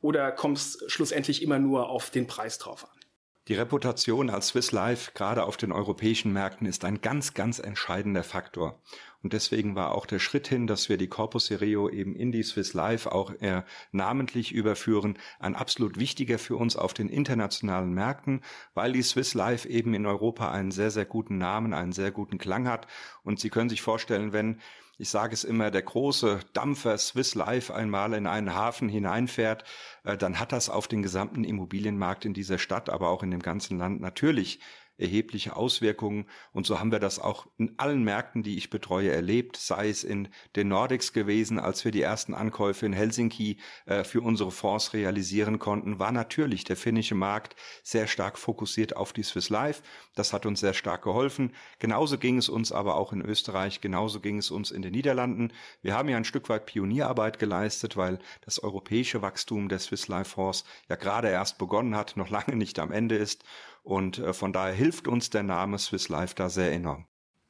Oder 0.00 0.32
kommt 0.32 0.56
es 0.56 0.82
schlussendlich 0.86 1.42
immer 1.42 1.58
nur 1.58 1.90
auf 1.90 2.08
den 2.08 2.26
Preis 2.26 2.56
drauf 2.56 2.84
an? 2.84 3.03
Die 3.46 3.54
Reputation 3.54 4.30
als 4.30 4.48
Swiss 4.48 4.72
Life 4.72 5.10
gerade 5.12 5.44
auf 5.44 5.58
den 5.58 5.70
europäischen 5.70 6.32
Märkten 6.32 6.66
ist 6.66 6.82
ein 6.86 7.02
ganz, 7.02 7.34
ganz 7.34 7.58
entscheidender 7.58 8.24
Faktor. 8.24 8.80
Und 9.22 9.34
deswegen 9.34 9.74
war 9.74 9.92
auch 9.92 10.06
der 10.06 10.18
Schritt 10.18 10.48
hin, 10.48 10.66
dass 10.66 10.88
wir 10.88 10.96
die 10.96 11.08
Corpus 11.08 11.46
Sereo 11.46 11.90
eben 11.90 12.16
in 12.16 12.32
die 12.32 12.42
Swiss 12.42 12.72
Life 12.72 13.12
auch 13.12 13.32
äh, 13.40 13.62
namentlich 13.92 14.52
überführen, 14.52 15.18
ein 15.40 15.56
absolut 15.56 15.98
wichtiger 15.98 16.38
für 16.38 16.56
uns 16.56 16.76
auf 16.76 16.94
den 16.94 17.10
internationalen 17.10 17.92
Märkten, 17.92 18.40
weil 18.72 18.92
die 18.92 19.02
Swiss 19.02 19.34
Life 19.34 19.68
eben 19.68 19.92
in 19.92 20.06
Europa 20.06 20.50
einen 20.50 20.70
sehr, 20.70 20.90
sehr 20.90 21.04
guten 21.04 21.36
Namen, 21.36 21.74
einen 21.74 21.92
sehr 21.92 22.12
guten 22.12 22.38
Klang 22.38 22.66
hat. 22.66 22.86
Und 23.24 23.40
Sie 23.40 23.50
können 23.50 23.68
sich 23.68 23.82
vorstellen, 23.82 24.32
wenn 24.32 24.58
ich 24.98 25.08
sage 25.08 25.34
es 25.34 25.44
immer, 25.44 25.70
der 25.70 25.82
große 25.82 26.40
Dampfer 26.52 26.96
Swiss 26.98 27.34
Life 27.34 27.74
einmal 27.74 28.14
in 28.14 28.26
einen 28.26 28.54
Hafen 28.54 28.88
hineinfährt, 28.88 29.64
äh, 30.04 30.16
dann 30.16 30.38
hat 30.38 30.52
das 30.52 30.68
auf 30.68 30.88
den 30.88 31.02
gesamten 31.02 31.44
Immobilienmarkt 31.44 32.24
in 32.24 32.34
dieser 32.34 32.58
Stadt, 32.58 32.88
aber 32.90 33.08
auch 33.08 33.22
in 33.22 33.30
dem 33.30 33.42
ganzen 33.42 33.78
Land 33.78 34.00
natürlich 34.00 34.60
erhebliche 34.96 35.56
Auswirkungen. 35.56 36.26
Und 36.52 36.66
so 36.66 36.78
haben 36.78 36.92
wir 36.92 36.98
das 36.98 37.18
auch 37.18 37.46
in 37.58 37.74
allen 37.78 38.04
Märkten, 38.04 38.42
die 38.42 38.56
ich 38.56 38.70
betreue, 38.70 39.10
erlebt, 39.10 39.56
sei 39.56 39.88
es 39.88 40.04
in 40.04 40.28
den 40.56 40.68
Nordics 40.68 41.12
gewesen, 41.12 41.58
als 41.58 41.84
wir 41.84 41.92
die 41.92 42.02
ersten 42.02 42.34
Ankäufe 42.34 42.86
in 42.86 42.92
Helsinki 42.92 43.58
äh, 43.86 44.04
für 44.04 44.20
unsere 44.20 44.50
Fonds 44.50 44.92
realisieren 44.92 45.58
konnten, 45.58 45.98
war 45.98 46.12
natürlich 46.12 46.64
der 46.64 46.76
finnische 46.76 47.14
Markt 47.14 47.56
sehr 47.82 48.06
stark 48.06 48.38
fokussiert 48.38 48.96
auf 48.96 49.12
die 49.12 49.22
Swiss 49.22 49.50
Life. 49.50 49.82
Das 50.14 50.32
hat 50.32 50.46
uns 50.46 50.60
sehr 50.60 50.74
stark 50.74 51.02
geholfen. 51.02 51.52
Genauso 51.78 52.18
ging 52.18 52.38
es 52.38 52.48
uns 52.48 52.72
aber 52.72 52.96
auch 52.96 53.12
in 53.12 53.22
Österreich, 53.22 53.80
genauso 53.80 54.20
ging 54.20 54.38
es 54.38 54.50
uns 54.50 54.70
in 54.70 54.82
den 54.82 54.92
Niederlanden. 54.92 55.52
Wir 55.82 55.94
haben 55.94 56.08
ja 56.08 56.16
ein 56.16 56.24
Stück 56.24 56.48
weit 56.48 56.66
Pionierarbeit 56.66 57.38
geleistet, 57.38 57.96
weil 57.96 58.18
das 58.42 58.62
europäische 58.62 59.22
Wachstum 59.22 59.68
der 59.68 59.78
Swiss 59.78 60.08
Life 60.08 60.30
Fonds 60.30 60.64
ja 60.88 60.96
gerade 60.96 61.28
erst 61.28 61.58
begonnen 61.58 61.96
hat, 61.96 62.16
noch 62.16 62.30
lange 62.30 62.56
nicht 62.56 62.78
am 62.78 62.92
Ende 62.92 63.16
ist. 63.16 63.44
Und 63.84 64.18
äh, 64.18 64.32
von 64.32 64.52
daher 64.52 64.74
hilft 64.74 65.06
uns 65.06 65.30
der 65.30 65.42
Name 65.42 65.78
Swiss 65.78 66.08
Life 66.08 66.34
da 66.34 66.48
sehr 66.48 66.72
enorm. 66.72 67.06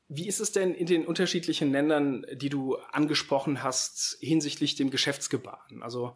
Wie 0.09 0.29
ist 0.29 0.41
es 0.41 0.53
denn 0.53 0.75
in 0.75 0.87
den 0.87 1.07
unterschiedlichen 1.07 1.73
Ländern, 1.73 2.27
die 2.35 2.51
du 2.51 2.77
angesprochen 2.93 3.63
hast, 3.63 4.19
hinsichtlich 4.21 4.75
dem 4.75 4.91
Geschäftsgebaren? 4.91 5.83
Also 5.83 6.15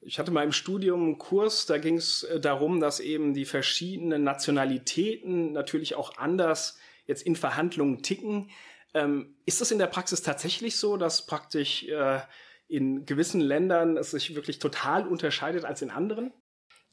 ich 0.00 0.18
hatte 0.18 0.32
mal 0.32 0.42
im 0.42 0.52
Studium 0.52 1.02
einen 1.02 1.18
Kurs, 1.18 1.66
da 1.66 1.78
ging 1.78 1.96
es 1.96 2.24
äh, 2.24 2.40
darum, 2.40 2.80
dass 2.80 2.98
eben 2.98 3.34
die 3.34 3.44
verschiedenen 3.44 4.24
Nationalitäten 4.24 5.52
natürlich 5.52 5.94
auch 5.94 6.16
anders 6.16 6.78
jetzt 7.06 7.22
in 7.22 7.36
Verhandlungen 7.36 8.02
ticken. 8.02 8.50
Ähm, 8.94 9.36
ist 9.44 9.60
das 9.60 9.70
in 9.70 9.78
der 9.78 9.86
Praxis 9.86 10.22
tatsächlich 10.22 10.76
so, 10.76 10.96
dass 10.96 11.26
praktisch 11.26 11.84
äh, 11.84 12.20
in 12.68 13.04
gewissen 13.04 13.40
Ländern 13.40 13.98
es 13.98 14.12
sich 14.12 14.34
wirklich 14.34 14.58
total 14.58 15.06
unterscheidet 15.06 15.64
als 15.66 15.82
in 15.82 15.90
anderen? 15.90 16.32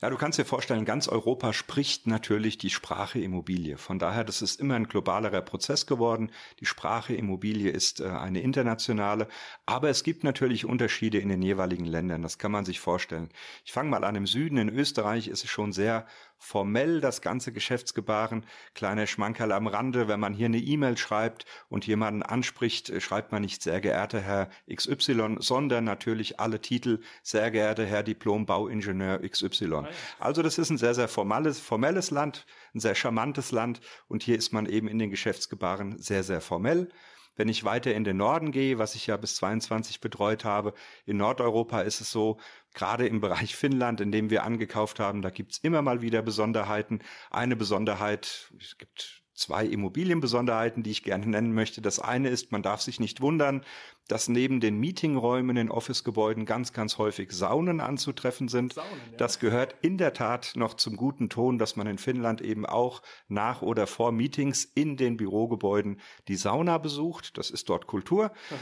Ja, 0.01 0.09
du 0.09 0.15
kannst 0.15 0.39
dir 0.39 0.45
vorstellen, 0.45 0.85
ganz 0.85 1.09
Europa 1.09 1.51
spricht 1.51 2.07
natürlich 2.07 2.57
die 2.57 2.69
Sprache 2.69 3.19
Immobilie. 3.19 3.77
Von 3.77 3.99
daher, 3.99 4.23
das 4.23 4.41
ist 4.41 4.57
immer 4.57 4.75
ein 4.75 4.87
globalerer 4.87 5.41
Prozess 5.41 5.87
geworden. 5.87 6.31
Die 6.61 6.65
Sprache 6.65 7.13
Immobilie 7.13 7.69
ist 7.69 7.99
äh, 7.99 8.07
eine 8.07 8.39
internationale, 8.39 9.27
aber 9.65 9.89
es 9.89 10.03
gibt 10.03 10.23
natürlich 10.23 10.63
Unterschiede 10.63 11.19
in 11.19 11.27
den 11.27 11.41
jeweiligen 11.41 11.83
Ländern. 11.83 12.21
Das 12.21 12.37
kann 12.37 12.53
man 12.53 12.63
sich 12.63 12.79
vorstellen. 12.79 13.27
Ich 13.65 13.73
fange 13.73 13.89
mal 13.89 14.05
an 14.05 14.15
im 14.15 14.25
Süden. 14.25 14.57
In 14.57 14.69
Österreich 14.69 15.27
ist 15.27 15.43
es 15.43 15.49
schon 15.49 15.73
sehr 15.73 16.07
formell 16.39 17.01
das 17.01 17.21
ganze 17.21 17.51
Geschäftsgebaren. 17.51 18.45
Kleiner 18.73 19.05
Schmankerl 19.05 19.51
am 19.51 19.67
Rande, 19.67 20.07
wenn 20.07 20.19
man 20.19 20.33
hier 20.33 20.47
eine 20.47 20.57
E-Mail 20.57 20.97
schreibt 20.97 21.45
und 21.67 21.85
jemanden 21.85 22.23
anspricht, 22.23 22.89
äh, 22.89 23.01
schreibt 23.01 23.31
man 23.31 23.41
nicht 23.41 23.61
sehr 23.61 23.81
geehrter 23.81 24.21
Herr 24.21 24.49
XY, 24.73 25.35
sondern 25.39 25.83
natürlich 25.83 26.39
alle 26.39 26.61
Titel 26.61 27.01
sehr 27.21 27.51
geehrter 27.51 27.85
Herr 27.85 28.03
Diplom-Bauingenieur 28.03 29.19
XY. 29.19 29.83
Also 30.19 30.41
das 30.41 30.57
ist 30.57 30.69
ein 30.69 30.77
sehr, 30.77 30.95
sehr 30.95 31.07
formales, 31.09 31.59
formelles 31.59 32.09
Land, 32.09 32.45
ein 32.73 32.79
sehr 32.79 32.95
charmantes 32.95 33.51
Land 33.51 33.81
und 34.07 34.23
hier 34.23 34.37
ist 34.37 34.53
man 34.53 34.65
eben 34.65 34.87
in 34.87 34.97
den 34.97 35.09
Geschäftsgebaren 35.11 35.99
sehr, 35.99 36.23
sehr 36.23 36.41
formell. 36.41 36.89
Wenn 37.39 37.47
ich 37.47 37.63
weiter 37.63 37.95
in 37.95 38.03
den 38.03 38.17
Norden 38.17 38.51
gehe, 38.51 38.79
was 38.79 38.95
ich 38.95 39.07
ja 39.07 39.15
bis 39.15 39.37
22 39.37 40.01
betreut 40.01 40.43
habe, 40.43 40.73
in 41.05 41.15
Nordeuropa 41.15 41.79
ist 41.79 42.01
es 42.01 42.11
so, 42.11 42.37
gerade 42.73 43.07
im 43.07 43.21
Bereich 43.21 43.55
Finnland, 43.55 44.01
in 44.01 44.11
dem 44.11 44.29
wir 44.29 44.43
angekauft 44.43 44.99
haben, 44.99 45.21
da 45.21 45.29
gibt's 45.29 45.57
immer 45.59 45.81
mal 45.81 46.01
wieder 46.01 46.21
Besonderheiten. 46.21 46.99
Eine 47.31 47.55
Besonderheit, 47.55 48.51
es 48.59 48.77
gibt 48.77 49.23
zwei 49.33 49.65
Immobilienbesonderheiten, 49.65 50.83
die 50.83 50.91
ich 50.91 51.01
gerne 51.01 51.27
nennen 51.27 51.53
möchte. 51.53 51.81
Das 51.81 51.99
eine 51.99 52.27
ist, 52.27 52.51
man 52.51 52.61
darf 52.61 52.81
sich 52.81 52.99
nicht 52.99 53.21
wundern, 53.21 53.63
dass 54.09 54.27
neben 54.27 54.59
den 54.59 54.79
Meetingräumen 54.79 55.55
in 55.55 55.69
Officegebäuden 55.69 56.45
ganz, 56.45 56.73
ganz 56.73 56.97
häufig 56.97 57.31
Saunen 57.31 57.79
anzutreffen 57.79 58.47
sind. 58.47 58.73
Saunen, 58.73 58.89
ja. 59.11 59.17
Das 59.17 59.39
gehört 59.39 59.75
in 59.81 59.97
der 59.99 60.13
Tat 60.13 60.53
noch 60.55 60.73
zum 60.73 60.97
guten 60.97 61.29
Ton, 61.29 61.59
dass 61.59 61.75
man 61.75 61.85
in 61.85 61.99
Finnland 61.99 62.41
eben 62.41 62.65
auch 62.65 63.03
nach 63.27 63.61
oder 63.61 63.85
vor 63.85 64.11
Meetings 64.11 64.65
in 64.65 64.97
den 64.97 65.15
Bürogebäuden 65.15 66.01
die 66.27 66.35
Sauna 66.35 66.79
besucht. 66.79 67.37
Das 67.37 67.51
ist 67.51 67.69
dort 67.69 67.85
Kultur. 67.85 68.31
Mhm. 68.49 68.55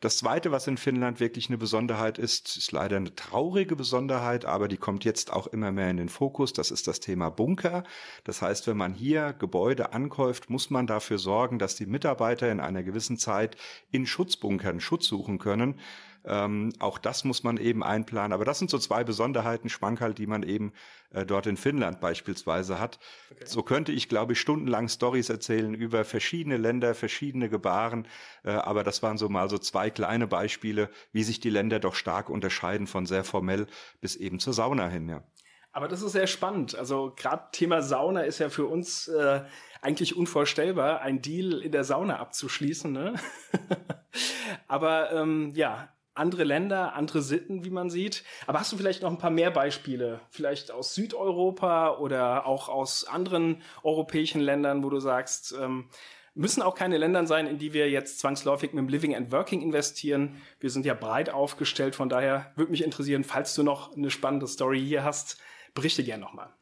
Das 0.00 0.18
Zweite, 0.18 0.52
was 0.52 0.68
in 0.68 0.76
Finnland 0.76 1.18
wirklich 1.18 1.48
eine 1.48 1.58
Besonderheit 1.58 2.16
ist, 2.18 2.56
ist 2.56 2.70
leider 2.70 2.96
eine 2.96 3.14
traurige 3.14 3.74
Besonderheit, 3.74 4.44
aber 4.44 4.68
die 4.68 4.76
kommt 4.76 5.04
jetzt 5.04 5.32
auch 5.32 5.48
immer 5.48 5.72
mehr 5.72 5.90
in 5.90 5.96
den 5.96 6.08
Fokus. 6.08 6.52
Das 6.52 6.70
ist 6.70 6.86
das 6.86 7.00
Thema 7.00 7.28
Bunker. 7.28 7.82
Das 8.22 8.40
heißt, 8.40 8.68
wenn 8.68 8.76
man 8.76 8.94
hier 8.94 9.32
Gebäude 9.32 9.92
ankäuft, 9.92 10.48
muss 10.48 10.70
man 10.70 10.86
dafür 10.86 11.18
sorgen, 11.18 11.58
dass 11.58 11.74
die 11.74 11.86
Mitarbeiter 11.86 12.52
in 12.52 12.60
einer 12.60 12.84
gewissen 12.84 13.18
Zeit 13.18 13.56
in 13.90 14.06
Schutzbunkern 14.06 14.80
Schutz 14.92 15.06
suchen 15.06 15.38
können. 15.38 15.80
Ähm, 16.24 16.72
auch 16.78 16.98
das 16.98 17.24
muss 17.24 17.42
man 17.42 17.56
eben 17.56 17.82
einplanen. 17.82 18.34
Aber 18.34 18.44
das 18.44 18.58
sind 18.58 18.70
so 18.70 18.78
zwei 18.78 19.04
Besonderheiten, 19.04 19.70
Schmankerl, 19.70 20.12
die 20.12 20.26
man 20.26 20.42
eben 20.42 20.72
äh, 21.12 21.24
dort 21.24 21.46
in 21.46 21.56
Finnland 21.56 21.98
beispielsweise 22.00 22.78
hat. 22.78 22.98
Okay. 23.30 23.44
So 23.46 23.62
könnte 23.62 23.90
ich, 23.90 24.08
glaube 24.08 24.34
ich, 24.34 24.40
stundenlang 24.40 24.88
Stories 24.88 25.30
erzählen 25.30 25.74
über 25.74 26.04
verschiedene 26.04 26.58
Länder, 26.58 26.94
verschiedene 26.94 27.48
Gebaren. 27.48 28.06
Äh, 28.44 28.50
aber 28.50 28.84
das 28.84 29.02
waren 29.02 29.16
so 29.16 29.30
mal 29.30 29.48
so 29.48 29.56
zwei 29.56 29.88
kleine 29.88 30.26
Beispiele, 30.26 30.90
wie 31.12 31.22
sich 31.22 31.40
die 31.40 31.50
Länder 31.50 31.80
doch 31.80 31.94
stark 31.94 32.28
unterscheiden 32.28 32.86
von 32.86 33.06
sehr 33.06 33.24
formell 33.24 33.66
bis 34.02 34.14
eben 34.14 34.38
zur 34.38 34.52
Sauna 34.52 34.88
hin, 34.88 35.08
ja. 35.08 35.22
Aber 35.72 35.88
das 35.88 36.02
ist 36.02 36.12
sehr 36.12 36.26
spannend. 36.26 36.74
Also 36.74 37.12
gerade 37.16 37.48
Thema 37.52 37.80
Sauna 37.80 38.22
ist 38.22 38.38
ja 38.38 38.50
für 38.50 38.66
uns 38.66 39.08
äh, 39.08 39.40
eigentlich 39.80 40.16
unvorstellbar, 40.16 41.00
ein 41.00 41.22
Deal 41.22 41.60
in 41.62 41.72
der 41.72 41.84
Sauna 41.84 42.18
abzuschließen. 42.18 42.92
Ne? 42.92 43.14
Aber 44.68 45.12
ähm, 45.12 45.52
ja, 45.54 45.88
andere 46.14 46.44
Länder, 46.44 46.94
andere 46.94 47.22
Sitten, 47.22 47.64
wie 47.64 47.70
man 47.70 47.88
sieht. 47.88 48.22
Aber 48.46 48.60
hast 48.60 48.70
du 48.72 48.76
vielleicht 48.76 49.02
noch 49.02 49.10
ein 49.10 49.18
paar 49.18 49.30
mehr 49.30 49.50
Beispiele? 49.50 50.20
Vielleicht 50.28 50.70
aus 50.70 50.94
Südeuropa 50.94 51.96
oder 51.96 52.46
auch 52.46 52.68
aus 52.68 53.04
anderen 53.04 53.62
europäischen 53.82 54.42
Ländern, 54.42 54.84
wo 54.84 54.90
du 54.90 55.00
sagst, 55.00 55.54
ähm, 55.58 55.88
müssen 56.34 56.62
auch 56.62 56.74
keine 56.74 56.98
Länder 56.98 57.26
sein, 57.26 57.46
in 57.46 57.58
die 57.58 57.72
wir 57.72 57.90
jetzt 57.90 58.20
zwangsläufig 58.20 58.72
mit 58.72 58.82
dem 58.82 58.88
Living 58.88 59.14
and 59.14 59.32
Working 59.32 59.62
investieren. 59.62 60.36
Wir 60.60 60.70
sind 60.70 60.84
ja 60.84 60.94
breit 60.94 61.30
aufgestellt, 61.30 61.94
von 61.94 62.08
daher 62.08 62.52
würde 62.56 62.70
mich 62.70 62.84
interessieren, 62.84 63.24
falls 63.24 63.54
du 63.54 63.62
noch 63.62 63.96
eine 63.96 64.10
spannende 64.10 64.46
Story 64.46 64.80
hier 64.80 65.04
hast, 65.04 65.38
Berichte 65.74 66.04
gern 66.04 66.20
nochmal. 66.20 66.52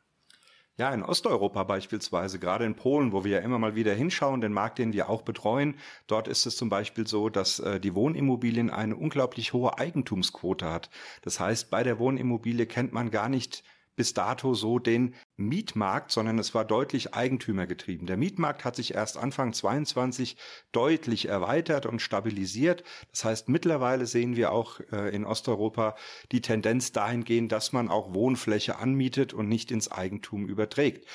Ja, 0.80 0.94
in 0.94 1.02
Osteuropa 1.02 1.64
beispielsweise, 1.64 2.38
gerade 2.38 2.64
in 2.64 2.74
Polen, 2.74 3.12
wo 3.12 3.22
wir 3.22 3.32
ja 3.32 3.38
immer 3.40 3.58
mal 3.58 3.74
wieder 3.74 3.92
hinschauen, 3.92 4.40
den 4.40 4.54
Markt, 4.54 4.78
den 4.78 4.94
wir 4.94 5.10
auch 5.10 5.20
betreuen, 5.20 5.74
dort 6.06 6.26
ist 6.26 6.46
es 6.46 6.56
zum 6.56 6.70
Beispiel 6.70 7.06
so, 7.06 7.28
dass 7.28 7.58
äh, 7.58 7.78
die 7.78 7.94
Wohnimmobilien 7.94 8.70
eine 8.70 8.96
unglaublich 8.96 9.52
hohe 9.52 9.78
Eigentumsquote 9.78 10.70
hat. 10.70 10.88
Das 11.20 11.38
heißt, 11.38 11.70
bei 11.70 11.82
der 11.82 11.98
Wohnimmobilie 11.98 12.64
kennt 12.64 12.94
man 12.94 13.10
gar 13.10 13.28
nicht 13.28 13.62
bis 13.96 14.14
dato 14.14 14.54
so 14.54 14.78
den 14.78 15.14
Mietmarkt, 15.36 16.10
sondern 16.10 16.38
es 16.38 16.54
war 16.54 16.64
deutlich 16.64 17.14
eigentümergetrieben. 17.14 18.06
Der 18.06 18.16
Mietmarkt 18.16 18.64
hat 18.64 18.76
sich 18.76 18.94
erst 18.94 19.16
Anfang 19.16 19.52
22 19.52 20.36
deutlich 20.72 21.28
erweitert 21.28 21.86
und 21.86 22.00
stabilisiert. 22.00 22.84
Das 23.10 23.24
heißt, 23.24 23.48
mittlerweile 23.48 24.06
sehen 24.06 24.36
wir 24.36 24.52
auch 24.52 24.80
äh, 24.92 25.14
in 25.14 25.24
Osteuropa 25.24 25.96
die 26.32 26.40
Tendenz 26.40 26.92
dahingehend, 26.92 27.52
dass 27.52 27.72
man 27.72 27.88
auch 27.88 28.14
Wohnfläche 28.14 28.78
anmietet 28.78 29.32
und 29.34 29.48
nicht 29.48 29.70
ins 29.70 29.90
Eigentum 29.90 30.46
überträgt. 30.46 31.06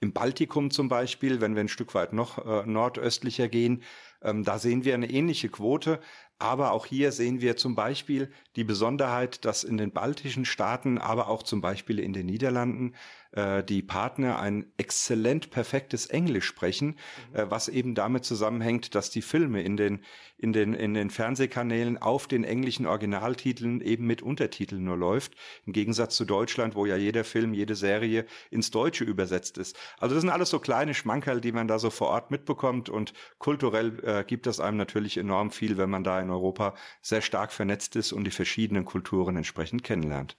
Im 0.00 0.12
Baltikum 0.12 0.70
zum 0.70 0.88
Beispiel, 0.88 1.40
wenn 1.40 1.54
wir 1.54 1.60
ein 1.60 1.68
Stück 1.68 1.94
weit 1.94 2.12
noch 2.12 2.44
äh, 2.44 2.66
nordöstlicher 2.66 3.48
gehen, 3.48 3.82
ähm, 4.22 4.44
da 4.44 4.58
sehen 4.58 4.84
wir 4.84 4.94
eine 4.94 5.10
ähnliche 5.10 5.48
Quote. 5.48 6.00
Aber 6.38 6.72
auch 6.72 6.84
hier 6.84 7.12
sehen 7.12 7.40
wir 7.40 7.56
zum 7.56 7.74
Beispiel 7.74 8.30
die 8.56 8.64
Besonderheit, 8.64 9.46
dass 9.46 9.64
in 9.64 9.78
den 9.78 9.92
baltischen 9.92 10.44
Staaten, 10.44 10.98
aber 10.98 11.28
auch 11.28 11.42
zum 11.42 11.62
Beispiel 11.62 11.98
in 11.98 12.12
den 12.12 12.26
Niederlanden 12.26 12.94
äh, 13.32 13.64
die 13.64 13.82
Partner 13.82 14.38
ein 14.38 14.66
exzellent 14.76 15.50
perfektes 15.50 16.06
Englisch 16.06 16.44
sprechen, 16.44 16.96
mhm. 17.32 17.36
äh, 17.36 17.50
was 17.50 17.68
eben 17.68 17.94
damit 17.94 18.26
zusammenhängt, 18.26 18.94
dass 18.94 19.08
die 19.10 19.22
Filme 19.22 19.62
in 19.62 19.78
den, 19.78 20.00
in 20.36 20.52
den, 20.52 20.74
in 20.74 20.92
den 20.92 21.08
Fernsehkanälen 21.08 21.96
auf 21.96 22.26
den 22.26 22.44
englischen 22.44 22.84
Originaltiteln 22.84 23.80
eben 23.80 24.06
mit 24.06 24.20
Untertiteln 24.20 24.84
nur 24.84 24.98
läuft. 24.98 25.36
Im 25.64 25.72
Gegensatz 25.72 26.16
zu 26.16 26.26
Deutschland, 26.26 26.74
wo 26.74 26.84
ja 26.84 26.96
jeder 26.96 27.24
Film, 27.24 27.54
jede 27.54 27.76
Serie 27.76 28.26
ins 28.50 28.70
Deutsche 28.70 29.04
übersetzt 29.04 29.56
ist. 29.58 29.76
Also 29.98 30.14
das 30.14 30.22
sind 30.22 30.30
alles 30.30 30.50
so 30.50 30.58
kleine 30.58 30.92
Schmankerl, 30.92 31.40
die 31.40 31.52
man 31.52 31.66
da 31.66 31.78
so 31.78 31.88
vor 31.88 32.08
Ort 32.08 32.30
mitbekommt 32.30 32.90
und 32.90 33.14
kulturell 33.38 33.98
äh, 34.06 34.24
gibt 34.24 34.46
das 34.46 34.60
einem 34.60 34.76
natürlich 34.76 35.18
enorm 35.18 35.50
viel, 35.50 35.76
wenn 35.76 35.90
man 35.90 36.04
da 36.04 36.20
in 36.20 36.30
Europa 36.30 36.74
sehr 37.02 37.22
stark 37.22 37.52
vernetzt 37.52 37.96
ist 37.96 38.12
und 38.12 38.24
die 38.24 38.30
verschiedenen 38.30 38.84
Kulturen 38.84 39.36
entsprechend 39.36 39.82
kennenlernt. 39.82 40.36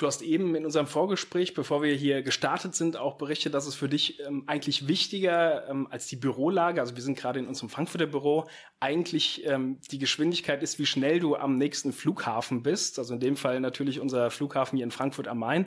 Du 0.00 0.06
hast 0.06 0.22
eben 0.22 0.54
in 0.54 0.64
unserem 0.64 0.86
Vorgespräch, 0.86 1.52
bevor 1.52 1.82
wir 1.82 1.94
hier 1.94 2.22
gestartet 2.22 2.74
sind, 2.74 2.96
auch 2.96 3.18
berichtet, 3.18 3.52
dass 3.52 3.66
es 3.66 3.74
für 3.74 3.90
dich 3.90 4.18
ähm, 4.20 4.44
eigentlich 4.46 4.88
wichtiger 4.88 5.68
ähm, 5.68 5.88
als 5.90 6.06
die 6.06 6.16
Bürolage, 6.16 6.80
also 6.80 6.96
wir 6.96 7.02
sind 7.02 7.18
gerade 7.18 7.38
in 7.38 7.46
unserem 7.46 7.68
Frankfurter 7.68 8.06
Büro, 8.06 8.48
eigentlich 8.80 9.46
ähm, 9.46 9.78
die 9.90 9.98
Geschwindigkeit 9.98 10.62
ist, 10.62 10.78
wie 10.78 10.86
schnell 10.86 11.20
du 11.20 11.36
am 11.36 11.58
nächsten 11.58 11.92
Flughafen 11.92 12.62
bist. 12.62 12.98
Also 12.98 13.12
in 13.12 13.20
dem 13.20 13.36
Fall 13.36 13.60
natürlich 13.60 14.00
unser 14.00 14.30
Flughafen 14.30 14.78
hier 14.78 14.84
in 14.84 14.90
Frankfurt 14.90 15.28
am 15.28 15.38
Main. 15.40 15.66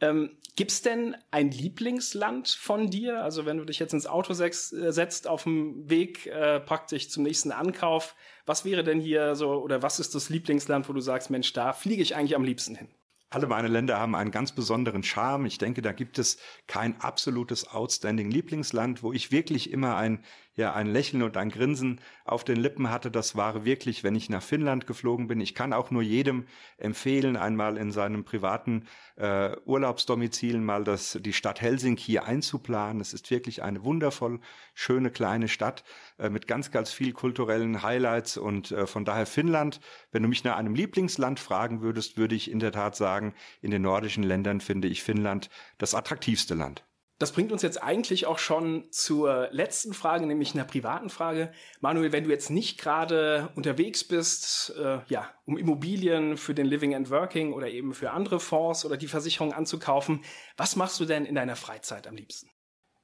Ähm, 0.00 0.36
Gibt 0.54 0.84
denn 0.84 1.16
ein 1.32 1.50
Lieblingsland 1.50 2.46
von 2.46 2.88
dir? 2.88 3.24
Also 3.24 3.46
wenn 3.46 3.58
du 3.58 3.64
dich 3.64 3.80
jetzt 3.80 3.92
ins 3.92 4.06
Auto 4.06 4.32
äh, 4.32 4.52
setzt 4.92 5.26
auf 5.26 5.42
dem 5.42 5.90
Weg 5.90 6.26
äh, 6.26 6.60
praktisch 6.60 7.08
zum 7.08 7.24
nächsten 7.24 7.50
Ankauf, 7.50 8.14
was 8.46 8.64
wäre 8.64 8.84
denn 8.84 9.00
hier 9.00 9.34
so 9.34 9.50
oder 9.54 9.82
was 9.82 9.98
ist 9.98 10.14
das 10.14 10.28
Lieblingsland, 10.28 10.88
wo 10.88 10.92
du 10.92 11.00
sagst, 11.00 11.30
Mensch, 11.30 11.52
da 11.52 11.72
fliege 11.72 12.00
ich 12.00 12.14
eigentlich 12.14 12.36
am 12.36 12.44
liebsten 12.44 12.76
hin? 12.76 12.86
Alle 13.28 13.48
meine 13.48 13.68
Länder 13.68 13.98
haben 13.98 14.14
einen 14.14 14.30
ganz 14.30 14.52
besonderen 14.52 15.02
Charme. 15.02 15.46
Ich 15.46 15.58
denke, 15.58 15.82
da 15.82 15.92
gibt 15.92 16.18
es 16.18 16.38
kein 16.68 17.00
absolutes 17.00 17.66
outstanding 17.66 18.30
Lieblingsland, 18.30 19.02
wo 19.02 19.12
ich 19.12 19.32
wirklich 19.32 19.72
immer 19.72 19.96
ein 19.96 20.24
ja 20.56 20.72
ein 20.74 20.86
Lächeln 20.86 21.22
und 21.22 21.36
ein 21.36 21.50
Grinsen 21.50 22.00
auf 22.24 22.42
den 22.42 22.56
Lippen 22.56 22.90
hatte. 22.90 23.10
Das 23.10 23.36
war 23.36 23.64
wirklich, 23.64 24.02
wenn 24.02 24.16
ich 24.16 24.30
nach 24.30 24.42
Finnland 24.42 24.86
geflogen 24.86 25.28
bin. 25.28 25.40
Ich 25.40 25.54
kann 25.54 25.72
auch 25.72 25.90
nur 25.90 26.02
jedem 26.02 26.46
empfehlen, 26.78 27.36
einmal 27.36 27.76
in 27.76 27.92
seinem 27.92 28.24
privaten 28.24 28.86
äh, 29.16 29.54
Urlaubsdomizil 29.64 30.58
mal 30.58 30.82
das, 30.82 31.18
die 31.20 31.34
Stadt 31.34 31.60
Helsinki 31.60 32.18
einzuplanen. 32.18 33.00
Es 33.00 33.12
ist 33.12 33.30
wirklich 33.30 33.62
eine 33.62 33.84
wundervoll 33.84 34.40
schöne 34.74 35.10
kleine 35.10 35.48
Stadt 35.48 35.84
äh, 36.18 36.30
mit 36.30 36.46
ganz, 36.46 36.70
ganz 36.70 36.90
viel 36.90 37.12
kulturellen 37.12 37.82
Highlights 37.82 38.38
und 38.38 38.72
äh, 38.72 38.86
von 38.86 39.04
daher 39.04 39.26
Finnland. 39.26 39.80
Wenn 40.10 40.22
du 40.22 40.28
mich 40.28 40.42
nach 40.42 40.56
einem 40.56 40.74
Lieblingsland 40.74 41.38
fragen 41.38 41.82
würdest, 41.82 42.16
würde 42.16 42.34
ich 42.34 42.50
in 42.50 42.58
der 42.58 42.72
Tat 42.72 42.96
sagen, 42.96 43.34
in 43.60 43.70
den 43.70 43.82
nordischen 43.82 44.22
Ländern 44.22 44.60
finde 44.60 44.88
ich 44.88 45.02
Finnland 45.02 45.50
das 45.76 45.94
attraktivste 45.94 46.54
Land. 46.54 46.84
Das 47.18 47.32
bringt 47.32 47.50
uns 47.50 47.62
jetzt 47.62 47.82
eigentlich 47.82 48.26
auch 48.26 48.38
schon 48.38 48.84
zur 48.90 49.48
letzten 49.50 49.94
Frage, 49.94 50.26
nämlich 50.26 50.54
einer 50.54 50.64
privaten 50.64 51.08
Frage. 51.08 51.50
Manuel, 51.80 52.12
wenn 52.12 52.24
du 52.24 52.30
jetzt 52.30 52.50
nicht 52.50 52.78
gerade 52.78 53.48
unterwegs 53.54 54.04
bist, 54.04 54.74
äh, 54.78 54.98
ja, 55.08 55.30
um 55.46 55.56
Immobilien 55.56 56.36
für 56.36 56.54
den 56.54 56.66
Living 56.66 56.94
and 56.94 57.08
Working 57.08 57.54
oder 57.54 57.68
eben 57.68 57.94
für 57.94 58.10
andere 58.10 58.38
Fonds 58.38 58.84
oder 58.84 58.98
die 58.98 59.08
Versicherung 59.08 59.54
anzukaufen, 59.54 60.24
was 60.58 60.76
machst 60.76 61.00
du 61.00 61.06
denn 61.06 61.24
in 61.24 61.34
deiner 61.34 61.56
Freizeit 61.56 62.06
am 62.06 62.16
liebsten? 62.16 62.50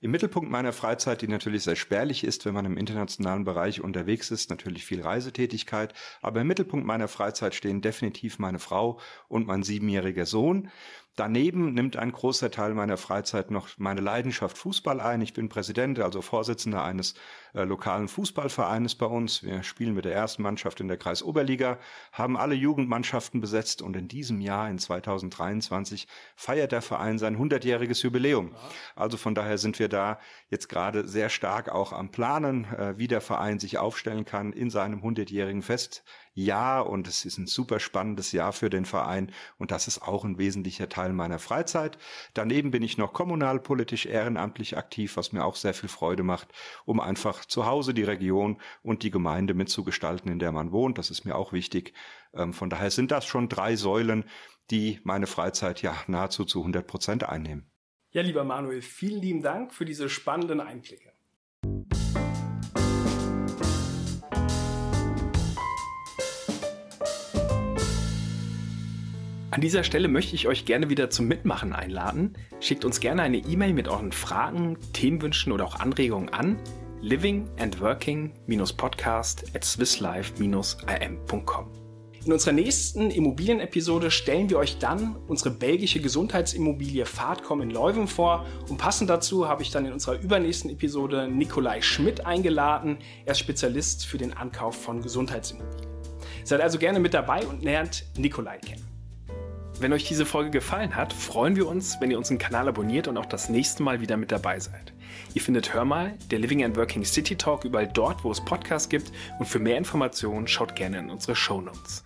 Im 0.02 0.10
Mittelpunkt 0.10 0.50
meiner 0.50 0.72
Freizeit, 0.72 1.22
die 1.22 1.28
natürlich 1.28 1.62
sehr 1.62 1.76
spärlich 1.76 2.24
ist, 2.24 2.44
wenn 2.44 2.54
man 2.54 2.64
im 2.64 2.76
internationalen 2.76 3.44
Bereich 3.44 3.80
unterwegs 3.80 4.32
ist, 4.32 4.50
natürlich 4.50 4.84
viel 4.84 5.00
Reisetätigkeit, 5.00 5.94
aber 6.20 6.40
im 6.40 6.48
Mittelpunkt 6.48 6.84
meiner 6.84 7.06
Freizeit 7.06 7.54
stehen 7.54 7.82
definitiv 7.82 8.40
meine 8.40 8.58
Frau 8.58 8.98
und 9.28 9.46
mein 9.46 9.62
siebenjähriger 9.62 10.26
Sohn. 10.26 10.70
Daneben 11.14 11.74
nimmt 11.74 11.98
ein 11.98 12.10
großer 12.10 12.50
Teil 12.50 12.72
meiner 12.72 12.96
Freizeit 12.96 13.50
noch 13.50 13.68
meine 13.76 14.00
Leidenschaft 14.00 14.56
Fußball 14.56 14.98
ein. 14.98 15.20
Ich 15.20 15.34
bin 15.34 15.50
Präsident, 15.50 15.98
also 15.98 16.22
Vorsitzender 16.22 16.82
eines 16.82 17.14
äh, 17.52 17.64
lokalen 17.64 18.08
Fußballvereines 18.08 18.94
bei 18.94 19.04
uns. 19.04 19.42
Wir 19.42 19.62
spielen 19.62 19.92
mit 19.92 20.06
der 20.06 20.14
ersten 20.14 20.42
Mannschaft 20.42 20.80
in 20.80 20.88
der 20.88 20.96
Kreisoberliga, 20.96 21.78
haben 22.12 22.38
alle 22.38 22.54
Jugendmannschaften 22.54 23.42
besetzt 23.42 23.82
und 23.82 23.94
in 23.94 24.08
diesem 24.08 24.40
Jahr, 24.40 24.70
in 24.70 24.78
2023, 24.78 26.08
feiert 26.34 26.72
der 26.72 26.80
Verein 26.80 27.18
sein 27.18 27.36
100-jähriges 27.36 28.02
Jubiläum. 28.02 28.54
Also 28.96 29.18
von 29.18 29.34
daher 29.34 29.58
sind 29.58 29.78
wir 29.78 29.90
da 29.90 30.18
jetzt 30.48 30.70
gerade 30.70 31.06
sehr 31.06 31.28
stark 31.28 31.68
auch 31.68 31.92
am 31.92 32.10
Planen, 32.10 32.64
äh, 32.64 32.96
wie 32.96 33.06
der 33.06 33.20
Verein 33.20 33.58
sich 33.58 33.76
aufstellen 33.76 34.24
kann 34.24 34.54
in 34.54 34.70
seinem 34.70 35.00
100-jährigen 35.02 35.62
Festjahr. 36.34 36.88
Und 36.88 37.06
es 37.06 37.24
ist 37.24 37.38
ein 37.38 37.46
super 37.46 37.80
spannendes 37.80 38.32
Jahr 38.32 38.52
für 38.52 38.70
den 38.70 38.84
Verein 38.84 39.30
und 39.58 39.70
das 39.70 39.88
ist 39.88 40.02
auch 40.02 40.24
ein 40.24 40.38
wesentlicher 40.38 40.88
Teil 40.88 41.02
Teil 41.02 41.12
meiner 41.12 41.38
Freizeit. 41.38 41.98
Daneben 42.34 42.70
bin 42.70 42.82
ich 42.82 42.98
noch 42.98 43.12
kommunalpolitisch 43.12 44.06
ehrenamtlich 44.06 44.76
aktiv, 44.76 45.16
was 45.16 45.32
mir 45.32 45.44
auch 45.44 45.56
sehr 45.56 45.74
viel 45.74 45.88
Freude 45.88 46.22
macht, 46.22 46.48
um 46.84 47.00
einfach 47.00 47.44
zu 47.44 47.66
Hause 47.66 47.92
die 47.92 48.04
Region 48.04 48.58
und 48.82 49.02
die 49.02 49.10
Gemeinde 49.10 49.54
mitzugestalten, 49.54 50.30
in 50.30 50.38
der 50.38 50.52
man 50.52 50.70
wohnt. 50.70 50.98
Das 50.98 51.10
ist 51.10 51.24
mir 51.24 51.34
auch 51.34 51.52
wichtig. 51.52 51.92
Ähm, 52.34 52.52
von 52.52 52.70
daher 52.70 52.90
sind 52.90 53.10
das 53.10 53.26
schon 53.26 53.48
drei 53.48 53.74
Säulen, 53.76 54.24
die 54.70 55.00
meine 55.02 55.26
Freizeit 55.26 55.82
ja 55.82 55.96
nahezu 56.06 56.44
zu 56.44 56.60
100 56.60 56.86
Prozent 56.86 57.28
einnehmen. 57.28 57.66
Ja, 58.10 58.22
lieber 58.22 58.44
Manuel, 58.44 58.82
vielen 58.82 59.20
lieben 59.20 59.42
Dank 59.42 59.72
für 59.72 59.84
diese 59.84 60.08
spannenden 60.08 60.60
Einblicke. 60.60 61.12
An 69.52 69.60
dieser 69.60 69.84
Stelle 69.84 70.08
möchte 70.08 70.34
ich 70.34 70.48
euch 70.48 70.64
gerne 70.64 70.88
wieder 70.88 71.10
zum 71.10 71.28
Mitmachen 71.28 71.74
einladen. 71.74 72.32
Schickt 72.60 72.86
uns 72.86 73.00
gerne 73.00 73.20
eine 73.20 73.36
E-Mail 73.36 73.74
mit 73.74 73.86
euren 73.86 74.10
Fragen, 74.10 74.78
Themenwünschen 74.94 75.52
oder 75.52 75.66
auch 75.66 75.78
Anregungen 75.78 76.30
an 76.30 76.56
living 77.02 77.50
and 77.58 77.78
working-podcast 77.78 79.54
at 79.54 79.62
swisslife-am.com. 79.62 81.70
In 82.24 82.32
unserer 82.32 82.54
nächsten 82.54 83.10
Immobilienepisode 83.10 84.10
stellen 84.10 84.48
wir 84.48 84.56
euch 84.56 84.78
dann 84.78 85.16
unsere 85.28 85.50
belgische 85.50 86.00
Gesundheitsimmobilie 86.00 87.04
Fahrtcom 87.04 87.60
in 87.60 87.68
Leuven 87.68 88.08
vor 88.08 88.46
und 88.70 88.78
passend 88.78 89.10
dazu 89.10 89.48
habe 89.48 89.62
ich 89.62 89.70
dann 89.70 89.84
in 89.84 89.92
unserer 89.92 90.18
übernächsten 90.18 90.70
Episode 90.70 91.28
Nikolai 91.28 91.82
Schmidt 91.82 92.24
eingeladen. 92.24 92.96
Er 93.26 93.32
ist 93.32 93.40
Spezialist 93.40 94.06
für 94.06 94.16
den 94.16 94.32
Ankauf 94.32 94.82
von 94.82 95.02
Gesundheitsimmobilien. 95.02 95.92
Seid 96.42 96.62
also 96.62 96.78
gerne 96.78 97.00
mit 97.00 97.12
dabei 97.12 97.46
und 97.46 97.62
lernt 97.62 98.06
Nikolai 98.16 98.56
kennen. 98.56 98.91
Wenn 99.82 99.92
euch 99.92 100.04
diese 100.04 100.24
Folge 100.24 100.50
gefallen 100.52 100.94
hat, 100.94 101.12
freuen 101.12 101.56
wir 101.56 101.66
uns, 101.66 102.00
wenn 102.00 102.12
ihr 102.12 102.16
unseren 102.16 102.38
Kanal 102.38 102.68
abonniert 102.68 103.08
und 103.08 103.18
auch 103.18 103.26
das 103.26 103.48
nächste 103.48 103.82
Mal 103.82 104.00
wieder 104.00 104.16
mit 104.16 104.30
dabei 104.30 104.60
seid. 104.60 104.92
Ihr 105.34 105.42
findet 105.42 105.74
Hör 105.74 105.84
mal, 105.84 106.16
der 106.30 106.38
Living 106.38 106.62
and 106.62 106.76
Working 106.76 107.04
City 107.04 107.34
Talk 107.34 107.64
überall 107.64 107.88
dort, 107.88 108.22
wo 108.22 108.30
es 108.30 108.40
Podcasts 108.40 108.88
gibt 108.88 109.10
und 109.40 109.46
für 109.46 109.58
mehr 109.58 109.76
Informationen 109.76 110.46
schaut 110.46 110.76
gerne 110.76 111.00
in 111.00 111.10
unsere 111.10 111.34
Show 111.34 111.60
Notes. 111.60 112.04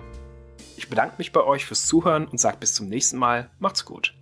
Ich 0.78 0.88
bedanke 0.88 1.16
mich 1.18 1.32
bei 1.32 1.44
euch 1.44 1.66
fürs 1.66 1.86
Zuhören 1.86 2.26
und 2.26 2.40
sage 2.40 2.56
bis 2.60 2.72
zum 2.72 2.88
nächsten 2.88 3.18
Mal. 3.18 3.50
Macht's 3.58 3.84
gut. 3.84 4.15